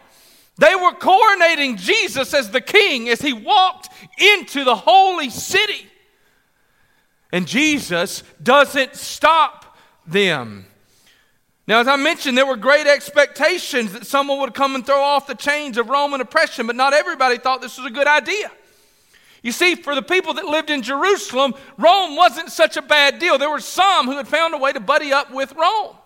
[0.59, 5.87] they were coronating Jesus as the king as he walked into the holy city.
[7.33, 10.67] And Jesus doesn't stop them.
[11.69, 15.27] Now, as I mentioned, there were great expectations that someone would come and throw off
[15.27, 18.51] the chains of Roman oppression, but not everybody thought this was a good idea.
[19.43, 23.37] You see, for the people that lived in Jerusalem, Rome wasn't such a bad deal.
[23.37, 25.97] There were some who had found a way to buddy up with Rome.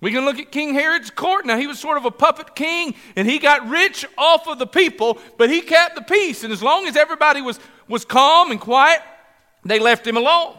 [0.00, 1.46] We can look at King Herod's court.
[1.46, 4.66] Now, he was sort of a puppet king, and he got rich off of the
[4.66, 6.44] people, but he kept the peace.
[6.44, 9.00] And as long as everybody was, was calm and quiet,
[9.70, 10.56] they left him alone.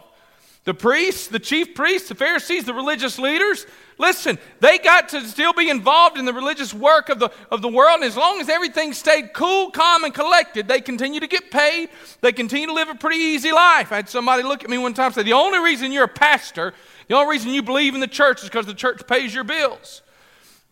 [0.64, 3.66] The priests, the chief priests, the Pharisees, the religious leaders,
[3.98, 7.70] listen, they got to still be involved in the religious work of the, of the
[7.70, 8.02] world.
[8.02, 11.88] And as long as everything stayed cool, calm, and collected, they continue to get paid.
[12.20, 13.94] They continue to live a pretty easy life.
[13.94, 16.10] I had somebody look at me one time and say, The only reason you're a
[16.10, 16.74] pastor
[17.08, 20.02] the only reason you believe in the church is because the church pays your bills.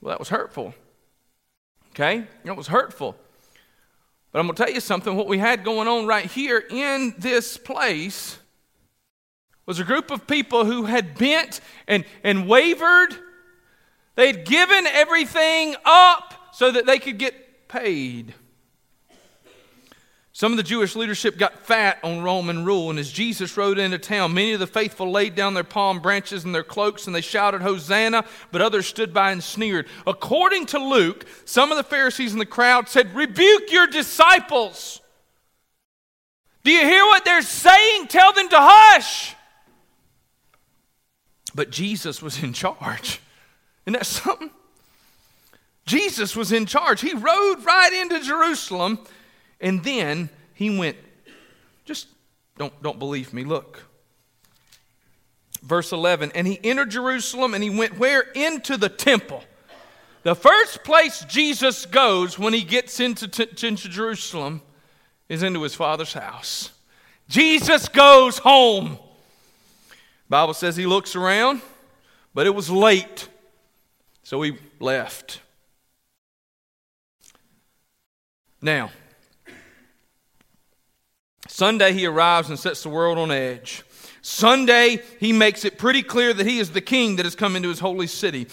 [0.01, 0.73] Well, that was hurtful.
[1.91, 2.27] Okay?
[2.43, 3.15] That was hurtful.
[4.35, 5.15] But I'm going to tell you something.
[5.15, 8.37] What we had going on right here in this place
[9.65, 13.15] was a group of people who had bent and, and wavered.
[14.15, 18.33] They had given everything up so that they could get paid.
[20.35, 23.97] Some of the Jewish leadership got fat on Roman rule, and as Jesus rode into
[23.97, 27.21] town, many of the faithful laid down their palm branches and their cloaks and they
[27.21, 29.87] shouted, Hosanna, but others stood by and sneered.
[30.05, 34.99] According to Luke, some of the Pharisees in the crowd said, Rebuke your disciples.
[36.65, 38.07] Do you hear what they're saying?
[38.07, 39.37] Tell them to hush.
[41.55, 43.21] But Jesus was in charge.
[43.85, 44.51] Isn't that something?
[45.85, 46.99] Jesus was in charge.
[46.99, 48.99] He rode right into Jerusalem
[49.59, 50.97] and then he went,
[51.85, 52.07] just
[52.57, 53.83] don't, don't believe me, look.
[55.61, 58.21] Verse 11, and he entered Jerusalem and he went where?
[58.21, 59.43] Into the temple.
[60.23, 64.61] The first place Jesus goes when he gets into, t- into Jerusalem
[65.29, 66.71] is into his father's house.
[67.27, 68.97] Jesus goes home.
[70.29, 71.61] Bible says he looks around,
[72.33, 73.27] but it was late.
[74.23, 75.41] So he left.
[78.61, 78.89] Now,
[81.55, 83.83] Sunday, he arrives and sets the world on edge.
[84.21, 87.69] Sunday, he makes it pretty clear that he is the king that has come into
[87.69, 88.47] his holy city.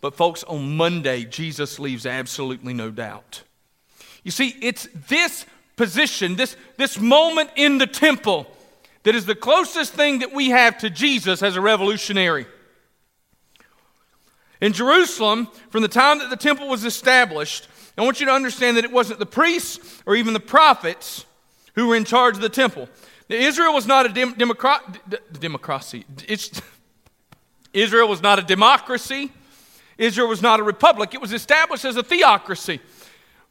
[0.00, 3.42] But, folks, on Monday, Jesus leaves absolutely no doubt.
[4.24, 5.44] You see, it's this
[5.76, 8.46] position, this, this moment in the temple,
[9.02, 12.46] that is the closest thing that we have to Jesus as a revolutionary.
[14.62, 18.78] In Jerusalem, from the time that the temple was established, I want you to understand
[18.78, 21.26] that it wasn't the priests or even the prophets
[21.76, 22.88] who were in charge of the temple.
[23.30, 24.98] Now, Israel was not a dem- democra-
[25.38, 26.04] democracy.
[26.26, 26.60] It's,
[27.72, 29.30] Israel was not a democracy.
[29.98, 31.14] Israel was not a republic.
[31.14, 32.80] It was established as a theocracy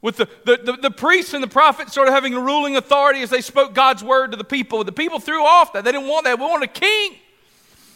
[0.02, 3.22] with the, the, the, the, priests and the prophets sort of having a ruling authority
[3.22, 4.84] as they spoke God's word to the people.
[4.84, 5.84] The people threw off that.
[5.84, 6.38] They didn't want that.
[6.38, 7.16] We want a king.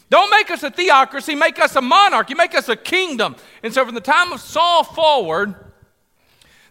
[0.09, 3.35] Don't make us a theocracy, make us a monarchy, make us a kingdom.
[3.61, 5.53] And so from the time of Saul forward,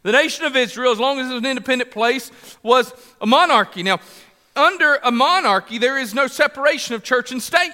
[0.03, 2.31] the nation of Israel, as long as it was an independent place,
[2.63, 3.83] was a monarchy.
[3.83, 4.01] Now,
[4.57, 7.73] under a monarchy, there is no separation of church and state.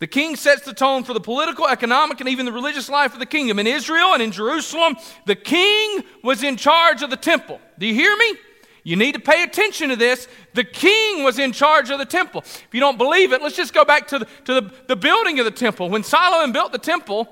[0.00, 3.20] The king sets the tone for the political, economic, and even the religious life of
[3.20, 3.58] the kingdom.
[3.58, 7.60] In Israel and in Jerusalem, the king was in charge of the temple.
[7.78, 8.34] Do you hear me?
[8.82, 10.28] You need to pay attention to this.
[10.52, 12.42] The king was in charge of the temple.
[12.42, 15.38] If you don't believe it, let's just go back to the, to the, the building
[15.38, 15.88] of the temple.
[15.88, 17.26] When Solomon built the temple,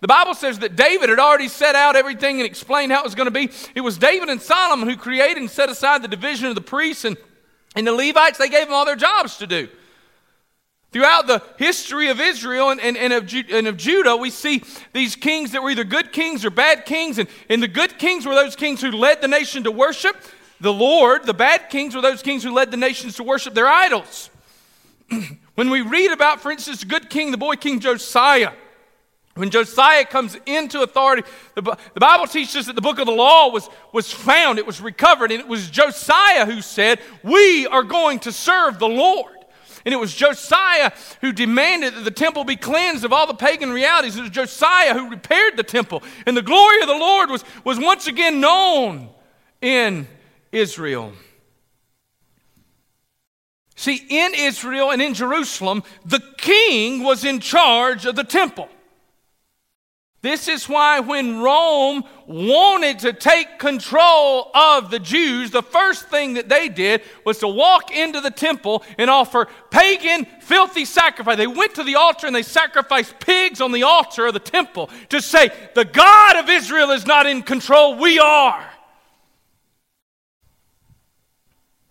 [0.00, 3.16] the Bible says that David had already set out everything and explained how it was
[3.16, 3.50] going to be.
[3.74, 7.04] It was David and Solomon who created and set aside the division of the priests
[7.04, 7.16] and,
[7.74, 8.38] and the Levites.
[8.38, 9.68] They gave them all their jobs to do.
[10.90, 15.16] Throughout the history of Israel and, and, and, of, and of Judah, we see these
[15.16, 17.18] kings that were either good kings or bad kings.
[17.18, 20.16] And, and the good kings were those kings who led the nation to worship
[20.60, 21.26] the Lord.
[21.26, 24.30] The bad kings were those kings who led the nations to worship their idols.
[25.56, 28.52] when we read about, for instance, good king, the boy king Josiah,
[29.38, 31.22] when Josiah comes into authority,
[31.54, 34.80] the, the, Bible teaches that the book of the law was, was found, it was
[34.80, 39.32] recovered, and it was Josiah who said, We are going to serve the Lord.
[39.84, 43.70] And it was Josiah who demanded that the temple be cleansed of all the pagan
[43.70, 44.16] realities.
[44.16, 46.02] It was Josiah who repaired the temple.
[46.26, 49.08] And the glory of the Lord was, was once again known
[49.62, 50.08] in
[50.50, 51.12] Israel.
[53.76, 58.68] See, in Israel and in Jerusalem, the king was in charge of the temple.
[60.20, 66.34] This is why, when Rome wanted to take control of the Jews, the first thing
[66.34, 71.36] that they did was to walk into the temple and offer pagan, filthy sacrifice.
[71.36, 74.90] They went to the altar and they sacrificed pigs on the altar of the temple
[75.10, 78.67] to say, The God of Israel is not in control, we are.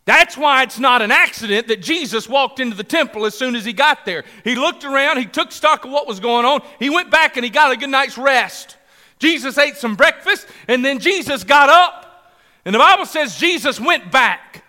[0.08, 3.66] That's why it's not an accident that Jesus walked into the temple as soon as
[3.66, 4.24] he got there.
[4.46, 7.44] He looked around, he took stock of what was going on, he went back and
[7.44, 8.78] he got a good night's rest.
[9.20, 12.32] Jesus ate some breakfast, and then Jesus got up.
[12.64, 14.64] And the Bible says Jesus went back.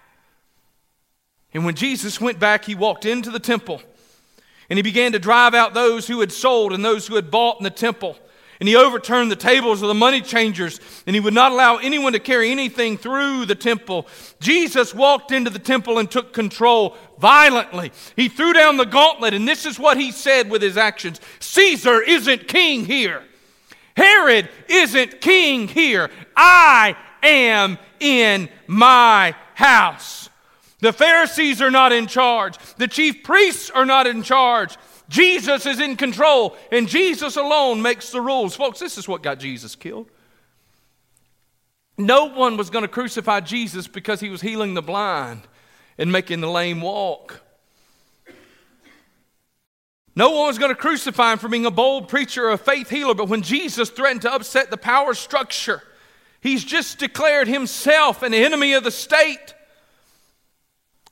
[1.55, 3.81] And when Jesus went back, he walked into the temple
[4.68, 7.59] and he began to drive out those who had sold and those who had bought
[7.59, 8.18] in the temple.
[8.61, 12.12] And he overturned the tables of the money changers, and he would not allow anyone
[12.14, 14.09] to carry anything through the temple.
[14.40, 17.92] Jesus walked into the temple and took control violently.
[18.16, 22.03] He threw down the gauntlet, and this is what he said with his actions Caesar
[22.03, 23.23] isn't king here.
[23.97, 26.11] Herod isn't king here.
[26.37, 30.29] I am in my house.
[30.81, 32.57] The Pharisees are not in charge.
[32.77, 34.77] The chief priests are not in charge.
[35.09, 38.55] Jesus is in control, and Jesus alone makes the rules.
[38.55, 40.11] Folks, this is what got Jesus killed.
[41.97, 45.42] No one was going to crucify Jesus because he was healing the blind
[45.97, 47.42] and making the lame walk.
[50.14, 52.90] No one was going to crucify him for being a bold preacher or a faith
[52.90, 55.83] healer, but when Jesus threatened to upset the power structure,
[56.40, 59.55] he's just declared himself an enemy of the state.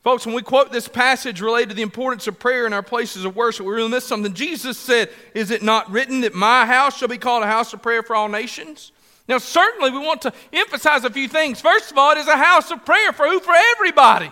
[0.06, 3.24] Folks, when we quote this passage related to the importance of prayer in our places
[3.24, 4.32] of worship, we really miss something.
[4.34, 7.82] Jesus said, Is it not written that my house shall be called a house of
[7.82, 8.92] prayer for all nations?
[9.28, 11.60] Now, certainly we want to emphasize a few things.
[11.60, 13.40] First of all, it is a house of prayer for who?
[13.40, 14.30] For everybody.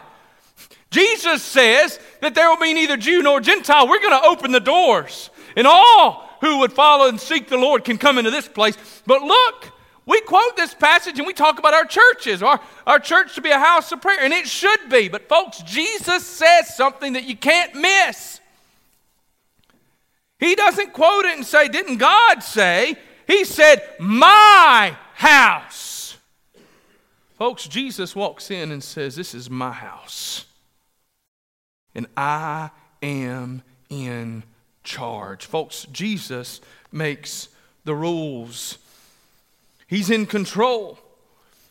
[0.93, 3.89] Jesus says that there will be neither Jew nor Gentile.
[3.89, 7.85] We're going to open the doors, and all who would follow and seek the Lord
[7.85, 8.77] can come into this place.
[9.09, 9.73] But look,
[10.07, 13.51] we quote this passage and we talk about our churches, our, our church to be
[13.51, 15.09] a house of prayer, and it should be.
[15.09, 18.41] But, folks, Jesus says something that you can't miss.
[20.39, 22.97] He doesn't quote it and say, Didn't God say?
[23.27, 26.19] He said, My house.
[27.39, 30.45] Folks, Jesus walks in and says, This is my house.
[31.95, 32.71] And I
[33.03, 34.43] am in
[34.83, 35.47] charge.
[35.47, 36.61] Folks, Jesus
[36.93, 37.49] makes
[37.85, 38.79] the rules.
[39.95, 40.99] He's in control.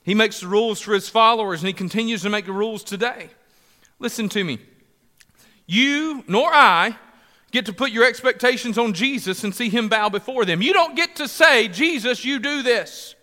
[0.03, 3.27] He makes the rules for his followers, and he continues to make the rules today.
[3.99, 4.59] Listen to me.
[5.65, 6.95] You nor I
[7.51, 10.61] get to put your expectations on Jesus and see him bow before them.
[10.61, 13.15] You don't get to say, Jesus, you do this.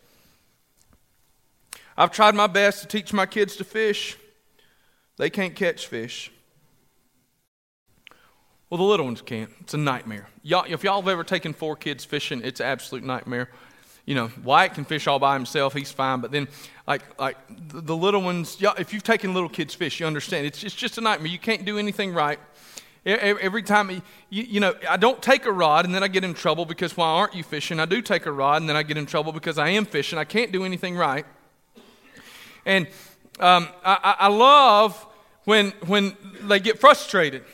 [1.97, 4.19] I've tried my best to teach my kids to fish,
[5.17, 6.31] they can't catch fish.
[8.69, 9.51] Well, the little ones can't.
[9.61, 10.29] It's a nightmare.
[10.43, 13.49] Y'all, if y'all have ever taken four kids fishing, it's an absolute nightmare
[14.11, 16.21] you know, Wyatt can fish all by himself, he's fine.
[16.21, 16.49] But then,
[16.85, 17.37] like, like
[17.69, 20.47] the, little ones, if you've taken little kids fish, you understand.
[20.47, 21.29] It's, it's just a nightmare.
[21.29, 22.41] You can't do anything right.
[23.07, 26.35] Every time, you, you know, I don't take a rod and then I get in
[26.35, 27.79] trouble because why aren't you fishing?
[27.79, 30.19] I do take a rod and then I get in trouble because I am fishing.
[30.19, 31.25] I can't do anything right.
[32.67, 32.89] And
[33.39, 35.07] um, I, I love
[35.45, 36.17] when, when
[36.49, 37.45] they get frustrated.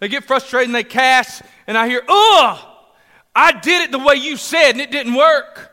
[0.00, 2.77] They get frustrated and they cast, and I hear, ugh!
[3.40, 5.70] I did it the way you said and it didn't work.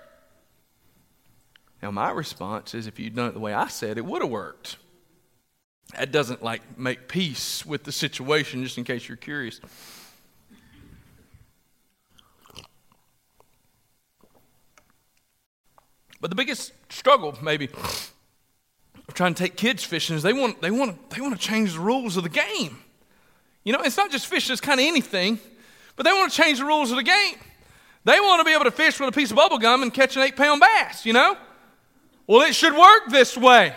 [1.81, 4.29] Now, my response is if you'd done it the way I said, it would have
[4.29, 4.77] worked.
[5.97, 9.59] That doesn't like make peace with the situation, just in case you're curious.
[16.21, 17.69] But the biggest struggle, maybe,
[19.07, 21.73] of trying to take kids fishing is they want, they want, they want to change
[21.73, 22.77] the rules of the game.
[23.63, 25.39] You know, it's not just fishing, it's kind of anything,
[25.95, 27.37] but they want to change the rules of the game.
[28.05, 30.15] They want to be able to fish with a piece of bubble gum and catch
[30.15, 31.35] an eight pound bass, you know?
[32.27, 33.75] Well, it should work this way.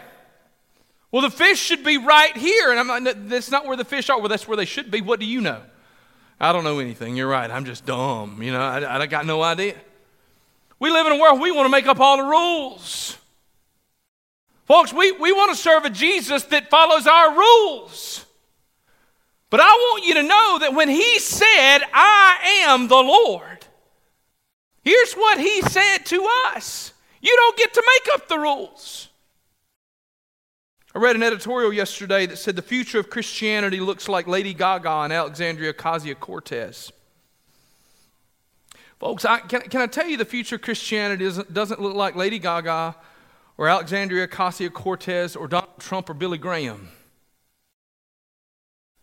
[1.10, 2.70] Well, the fish should be right here.
[2.70, 4.18] And I'm not, that's not where the fish are.
[4.18, 5.00] Well, that's where they should be.
[5.00, 5.62] What do you know?
[6.38, 7.16] I don't know anything.
[7.16, 7.50] You're right.
[7.50, 8.42] I'm just dumb.
[8.42, 9.74] You know, I, I got no idea.
[10.78, 13.16] We live in a world we want to make up all the rules.
[14.66, 18.26] Folks, we, we want to serve a Jesus that follows our rules.
[19.50, 23.66] But I want you to know that when he said, I am the Lord,
[24.88, 29.08] here's what he said to us you don't get to make up the rules.
[30.94, 35.02] I read an editorial yesterday that said the future of Christianity looks like Lady Gaga
[35.02, 36.90] and Alexandria Ocasio Cortez.
[38.98, 42.16] Folks, I, can, can I tell you the future of Christianity doesn't, doesn't look like
[42.16, 42.96] Lady Gaga
[43.58, 46.88] or Alexandria Ocasio Cortez or Donald Trump or Billy Graham.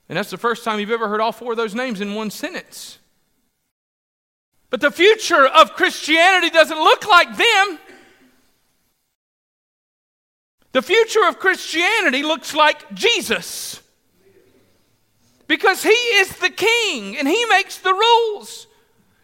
[0.09, 2.31] And that's the first time you've ever heard all four of those names in one
[2.31, 2.99] sentence.
[4.75, 7.79] But the future of Christianity doesn't look like them.
[10.73, 13.81] The future of Christianity looks like Jesus.
[15.47, 18.67] Because he is the king and he makes the rules.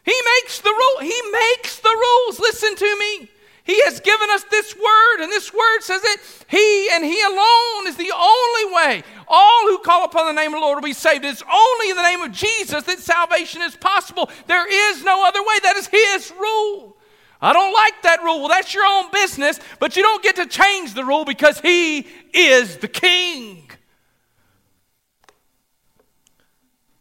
[0.05, 0.99] He makes the rule.
[1.01, 2.39] He makes the rules.
[2.39, 3.30] Listen to me.
[3.63, 7.87] He has given us this word, and this word says that He and He alone
[7.87, 9.03] is the only way.
[9.27, 11.23] All who call upon the name of the Lord will be saved.
[11.23, 14.29] It's only in the name of Jesus that salvation is possible.
[14.47, 15.59] There is no other way.
[15.61, 16.97] That is His rule.
[17.39, 18.39] I don't like that rule.
[18.39, 22.07] Well, that's your own business, but you don't get to change the rule because He
[22.33, 23.69] is the King.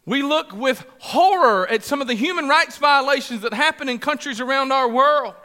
[0.05, 4.39] We look with horror at some of the human rights violations that happen in countries
[4.39, 5.35] around our world.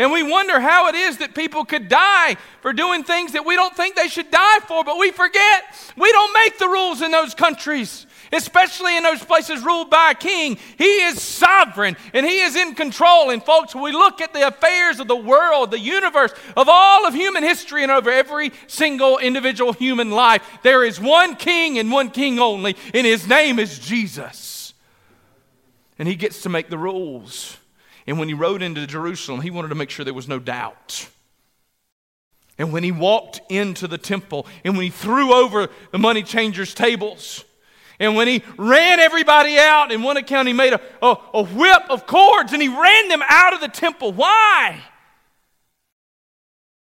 [0.00, 3.54] And we wonder how it is that people could die for doing things that we
[3.54, 5.62] don't think they should die for, but we forget
[5.94, 10.14] we don't make the rules in those countries, especially in those places ruled by a
[10.14, 10.56] king.
[10.78, 13.28] He is sovereign and he is in control.
[13.28, 17.12] And folks, we look at the affairs of the world, the universe, of all of
[17.12, 22.08] human history and over every single individual human life, there is one king and one
[22.08, 24.72] king only, and his name is Jesus.
[25.98, 27.58] And he gets to make the rules.
[28.06, 31.08] And when he rode into Jerusalem, he wanted to make sure there was no doubt.
[32.58, 36.74] And when he walked into the temple, and when he threw over the money changers'
[36.74, 37.44] tables,
[37.98, 41.82] and when he ran everybody out, in one account, he made a, a, a whip
[41.90, 44.12] of cords and he ran them out of the temple.
[44.12, 44.82] Why?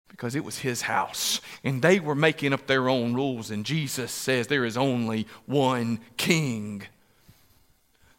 [0.07, 3.51] Because it was his house, and they were making up their own rules.
[3.51, 6.83] And Jesus says there is only one king.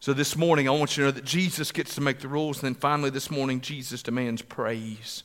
[0.03, 2.61] So this morning, I want you to know that Jesus gets to make the rules.
[2.61, 5.23] And then finally, this morning, Jesus demands praise.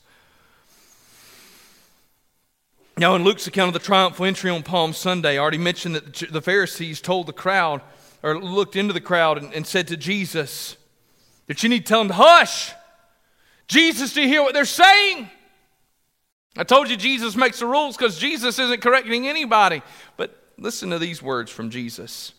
[2.96, 6.30] Now, in Luke's account of the triumphal entry on Palm Sunday, I already mentioned that
[6.30, 7.82] the Pharisees told the crowd,
[8.22, 10.76] or looked into the crowd and, and said to Jesus,
[11.48, 12.72] that you need to tell them to hush.
[13.66, 15.28] Jesus, do you hear what they're saying?
[16.56, 19.82] I told you Jesus makes the rules because Jesus isn't correcting anybody.
[20.16, 22.32] But listen to these words from Jesus.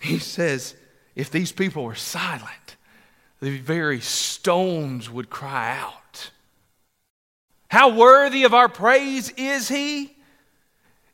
[0.00, 0.74] He says,
[1.14, 2.76] if these people were silent,
[3.40, 6.30] the very stones would cry out.
[7.68, 10.16] How worthy of our praise is he?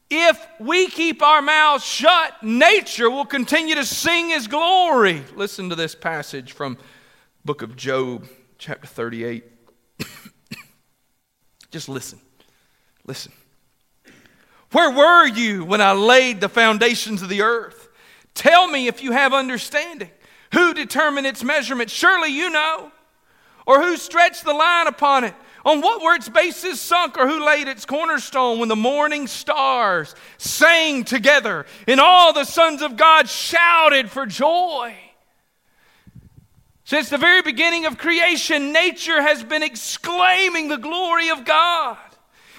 [0.09, 5.23] If we keep our mouths shut, nature will continue to sing his glory.
[5.35, 6.79] Listen to this passage from
[7.45, 8.27] book of Job,
[8.57, 9.45] chapter 38.
[11.73, 12.21] Just listen.
[13.05, 13.33] Listen.
[14.71, 17.76] Where were you when I laid the foundations of the earth?
[18.37, 20.11] Tell me if you have understanding.
[20.53, 21.91] Who determined its measurement?
[21.91, 22.93] Surely you know.
[23.67, 25.35] Or who stretched the line upon it?
[25.65, 30.15] On what were its bases sunk, or who laid its cornerstone when the morning stars
[30.39, 34.95] sang together and all the sons of God shouted for joy?
[36.85, 41.99] Since the very beginning of creation, nature has been exclaiming the glory of God.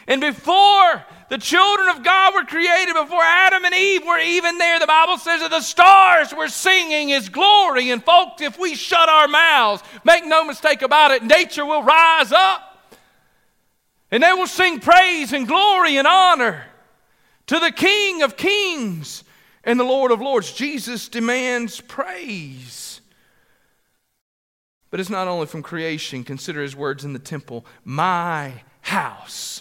[0.07, 4.79] And before the children of God were created, before Adam and Eve were even there,
[4.79, 7.89] the Bible says that the stars were singing His glory.
[7.89, 12.31] And folks, if we shut our mouths, make no mistake about it, nature will rise
[12.31, 12.63] up.
[14.09, 16.65] And they will sing praise and glory and honor
[17.47, 19.25] to the King of kings
[19.65, 20.53] and the Lord of lords.
[20.53, 23.01] Jesus demands praise.
[24.89, 26.23] But it's not only from creation.
[26.23, 29.56] Consider his words in the temple My house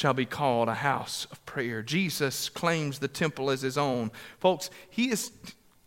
[0.00, 1.82] shall be called a house of prayer.
[1.82, 4.10] Jesus claims the temple as his own.
[4.38, 5.30] Folks, he is,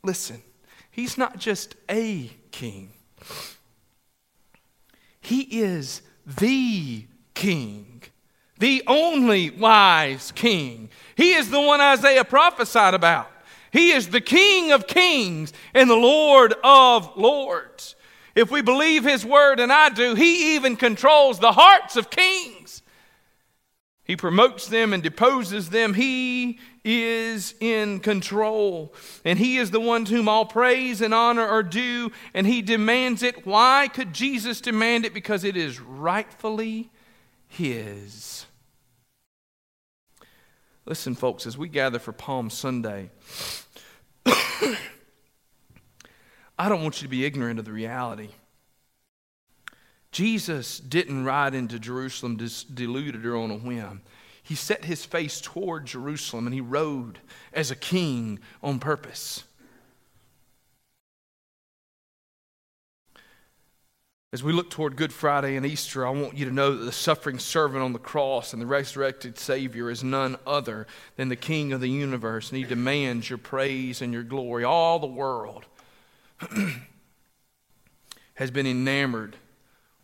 [0.04, 0.44] listen,
[0.92, 2.92] he's not just a king,
[5.20, 8.04] he is the king,
[8.60, 10.90] the only wise king.
[11.16, 13.32] He is the one Isaiah prophesied about.
[13.72, 17.96] He is the King of kings and the Lord of lords.
[18.36, 22.84] If we believe his word, and I do, he even controls the hearts of kings.
[24.06, 25.94] He promotes them and deposes them.
[25.94, 28.94] He is in control.
[29.24, 32.62] And he is the one to whom all praise and honor are due, and he
[32.62, 33.46] demands it.
[33.46, 35.14] Why could Jesus demand it?
[35.14, 36.90] Because it is rightfully
[37.48, 38.46] his.
[40.86, 43.10] Listen, folks, as we gather for Palm Sunday,
[44.26, 44.78] I
[46.68, 48.32] don't want you to be ignorant of the reality.
[50.14, 52.38] Jesus didn't ride into Jerusalem
[52.74, 54.02] deluded or on a whim.
[54.44, 57.20] He set his face toward Jerusalem and he rode
[57.52, 59.44] as a king on purpose.
[64.32, 66.92] As we look toward Good Friday and Easter, I want you to know that the
[66.92, 70.88] suffering servant on the cross and the resurrected Savior is none other
[71.18, 74.64] than the King of the universe, and He demands your praise and your glory.
[74.64, 75.66] All the world
[78.34, 79.38] has been enamored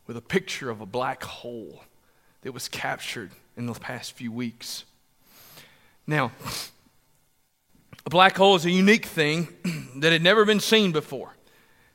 [0.09, 1.83] with a picture of a black hole
[2.41, 4.83] that was captured in the past few weeks.
[6.07, 6.31] Now,
[8.07, 9.49] a black hole is a unique thing
[9.97, 11.35] that had never been seen before.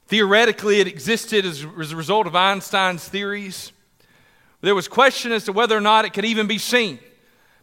[0.06, 3.72] Theoretically, it existed as, a result of Einstein's theories.
[4.60, 7.00] There was question as to whether or not it could even be seen.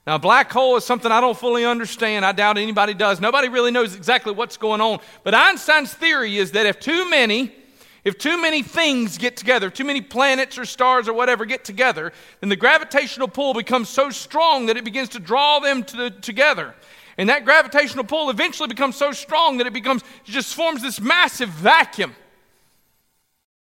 [0.06, 2.26] Now, a black hole is something I don't fully understand.
[2.26, 3.22] I doubt anybody does.
[3.22, 5.00] Nobody really knows exactly what's going on.
[5.24, 7.56] But Einstein's theory is that if too many,
[8.04, 12.12] if too many things get together, too many planets or stars or whatever get together,
[12.40, 16.10] then the gravitational pull becomes so strong that it begins to draw them to the,
[16.10, 16.74] together.
[17.18, 21.00] And that gravitational pull eventually becomes so strong that it becomes, it just forms this
[21.00, 22.16] massive vacuum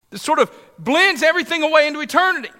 [0.08, 2.50] that sort of blends everything away into eternity.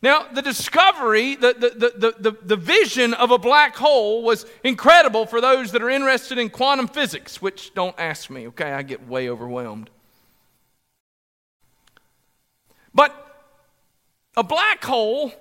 [0.00, 5.24] Now, the discovery, the, the, the, the, the vision of a black hole was incredible
[5.24, 8.72] for those that are interested in quantum physics, which don't ask me, okay?
[8.72, 9.88] I get way overwhelmed.
[12.94, 13.12] But
[14.36, 15.32] a black hole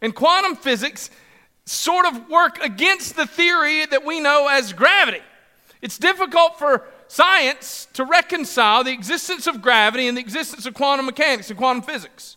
[0.00, 1.10] and quantum physics
[1.66, 5.22] sort of work against the theory that we know as gravity.
[5.80, 11.06] It's difficult for science to reconcile the existence of gravity and the existence of quantum
[11.06, 12.36] mechanics and quantum physics.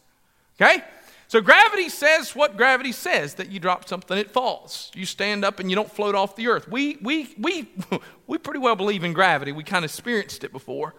[0.59, 0.83] Okay?
[1.27, 4.91] So gravity says what gravity says that you drop something, it falls.
[4.95, 6.69] You stand up and you don't float off the earth.
[6.69, 7.69] We, we, we,
[8.27, 9.51] we pretty well believe in gravity.
[9.51, 10.95] We kind of experienced it before.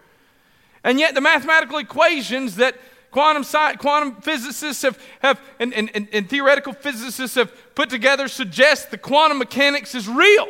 [0.83, 2.75] And yet, the mathematical equations that
[3.11, 8.27] quantum, sci- quantum physicists have, have and, and, and, and theoretical physicists have put together
[8.27, 10.47] suggest the quantum mechanics is real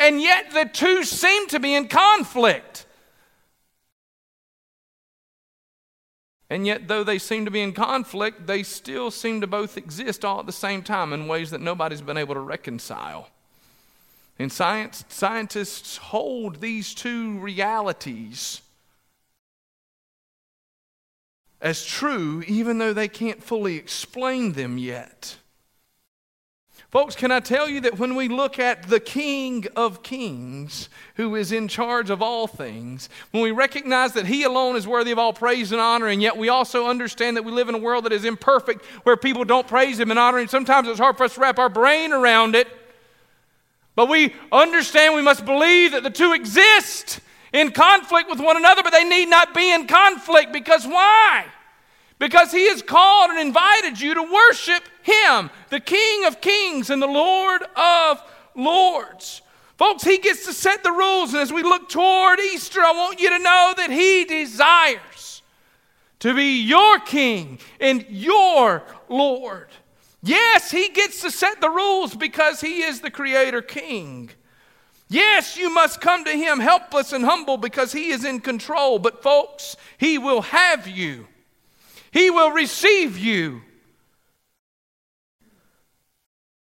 [0.00, 2.86] and yet the two seem to be in conflict.
[6.48, 10.24] And yet, though they seem to be in conflict, they still seem to both exist
[10.24, 13.28] all at the same time in ways that nobody's been able to reconcile.
[14.36, 18.62] And science, scientists hold these two realities
[21.60, 25.36] as true, even though they can't fully explain them yet.
[26.90, 31.36] Folks, can I tell you that when we look at the King of Kings, who
[31.36, 35.18] is in charge of all things, when we recognize that He alone is worthy of
[35.18, 38.06] all praise and honor, and yet we also understand that we live in a world
[38.06, 41.22] that is imperfect, where people don't praise Him and honor Him, sometimes it's hard for
[41.22, 42.66] us to wrap our brain around it.
[43.94, 47.20] But we understand we must believe that the two exist
[47.52, 51.46] in conflict with one another, but they need not be in conflict because why?
[52.20, 57.02] because he has called and invited you to worship him, the King of kings and
[57.02, 58.22] the Lord of
[58.54, 59.42] lords.
[59.78, 61.32] Folks, he gets to set the rules.
[61.32, 65.40] And as we look toward Easter, I want you to know that he desires
[66.18, 69.68] to be your king and your Lord.
[70.22, 74.28] Yes, he gets to set the rules because he is the creator king.
[75.10, 78.98] Yes, you must come to him helpless and humble because he is in control.
[78.98, 81.26] But, folks, he will have you
[82.10, 83.62] he will receive you.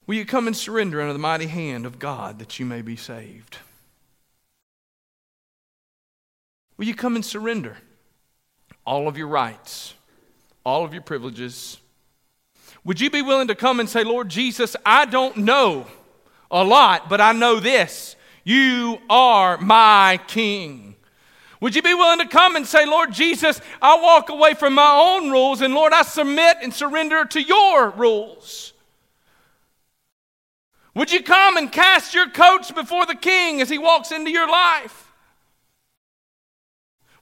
[0.08, 2.96] Will you come and surrender under the mighty hand of God that you may be
[2.96, 3.58] saved?
[6.78, 7.78] Will you come and surrender
[8.86, 9.94] all of your rights,
[10.64, 11.80] all of your privileges?
[12.84, 15.88] Would you be willing to come and say, Lord Jesus, I don't know
[16.52, 18.16] a lot, but I know this.
[18.46, 20.96] You are my King.
[21.60, 25.18] Would you be willing to come and say, Lord Jesus, I walk away from my
[25.20, 28.74] own rules, and Lord, I submit and surrender to your rules?
[30.94, 34.48] Would you come and cast your coats before the king as he walks into your
[34.48, 35.12] life?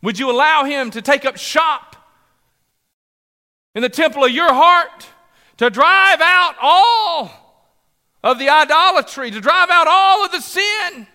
[0.02, 1.96] Would you allow him to take up shop
[3.74, 5.08] in the temple of your heart
[5.58, 7.32] to drive out all
[8.24, 11.08] of the idolatry, to drive out all of the sin,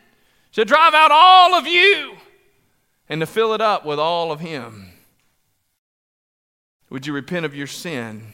[0.53, 2.17] to drive out all of you,
[3.09, 4.93] and to fill it up with all of Him.
[6.91, 8.33] Would you repent of your sin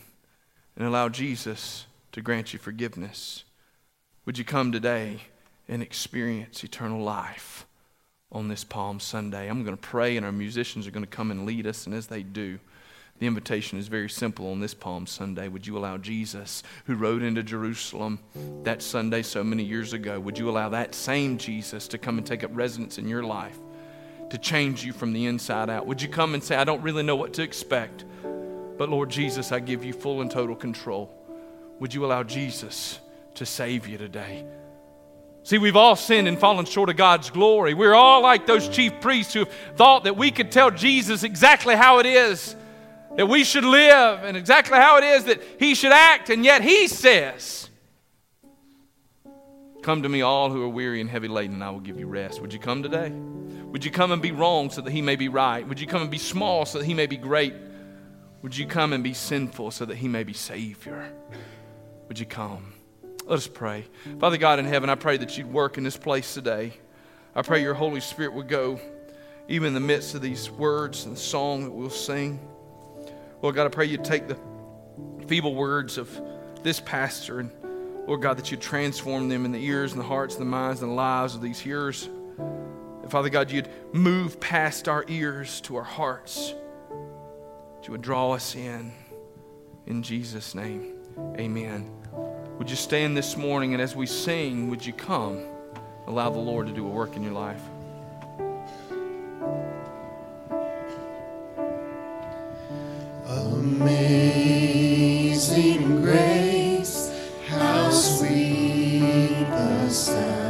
[0.77, 3.45] and allow Jesus to grant you forgiveness?
[4.27, 5.23] Would you come today
[5.69, 7.67] and experience eternal life
[8.31, 9.49] on this Palm Sunday?
[9.49, 11.95] I'm going to pray, and our musicians are going to come and lead us, and
[11.95, 12.59] as they do,
[13.21, 15.47] the invitation is very simple on this Palm Sunday.
[15.47, 18.19] Would you allow Jesus, who rode into Jerusalem
[18.65, 22.27] that Sunday so many years ago, would you allow that same Jesus to come and
[22.27, 23.57] take up residence in your life,
[24.31, 25.87] to change you from the inside out?
[25.87, 28.05] Would you come and say, I don't really know what to expect?
[28.77, 31.15] But Lord Jesus, I give you full and total control.
[31.79, 32.99] Would you allow Jesus
[33.37, 34.45] to save you today?
[35.45, 37.75] See, we've all sinned and fallen short of God's glory.
[37.75, 41.77] We're all like those chief priests who have thought that we could tell Jesus exactly
[41.77, 42.57] how it is
[43.17, 46.63] that we should live and exactly how it is that he should act, and yet
[46.63, 47.71] he says,
[49.83, 52.07] Come to me, all who are weary and heavy laden, and I will give you
[52.07, 52.41] rest.
[52.41, 53.11] Would you come today?
[53.11, 55.67] Would you come and be wrong so that he may be right?
[55.69, 57.53] Would you come and be small so that he may be great?
[58.41, 61.13] Would you come and be sinful so that he may be Savior?
[62.09, 62.73] Would you come?
[63.27, 63.85] Let us pray.
[64.21, 66.73] Father God in heaven, I pray that you'd work in this place today.
[67.35, 68.81] I pray your Holy Spirit would go
[69.49, 72.39] even in the midst of these words and the song that we'll sing.
[73.45, 74.39] Lord God, I pray you'd take the
[75.27, 76.09] feeble words of
[76.63, 77.51] this pastor and
[78.07, 80.81] Lord God, that you'd transform them in the ears and the hearts and the minds
[80.81, 82.09] and the lives of these hearers.
[82.39, 86.55] And Father God, you'd move past our ears to our hearts
[86.89, 88.93] that you would draw us in.
[89.85, 90.95] In Jesus' name,
[91.39, 91.91] amen.
[92.59, 95.45] Would you stand this morning and as we sing, would you come?
[96.07, 97.61] Allow the Lord to do a work in your life.
[103.37, 105.03] Amazing
[106.03, 107.11] grace,
[107.49, 110.44] how sweet the sound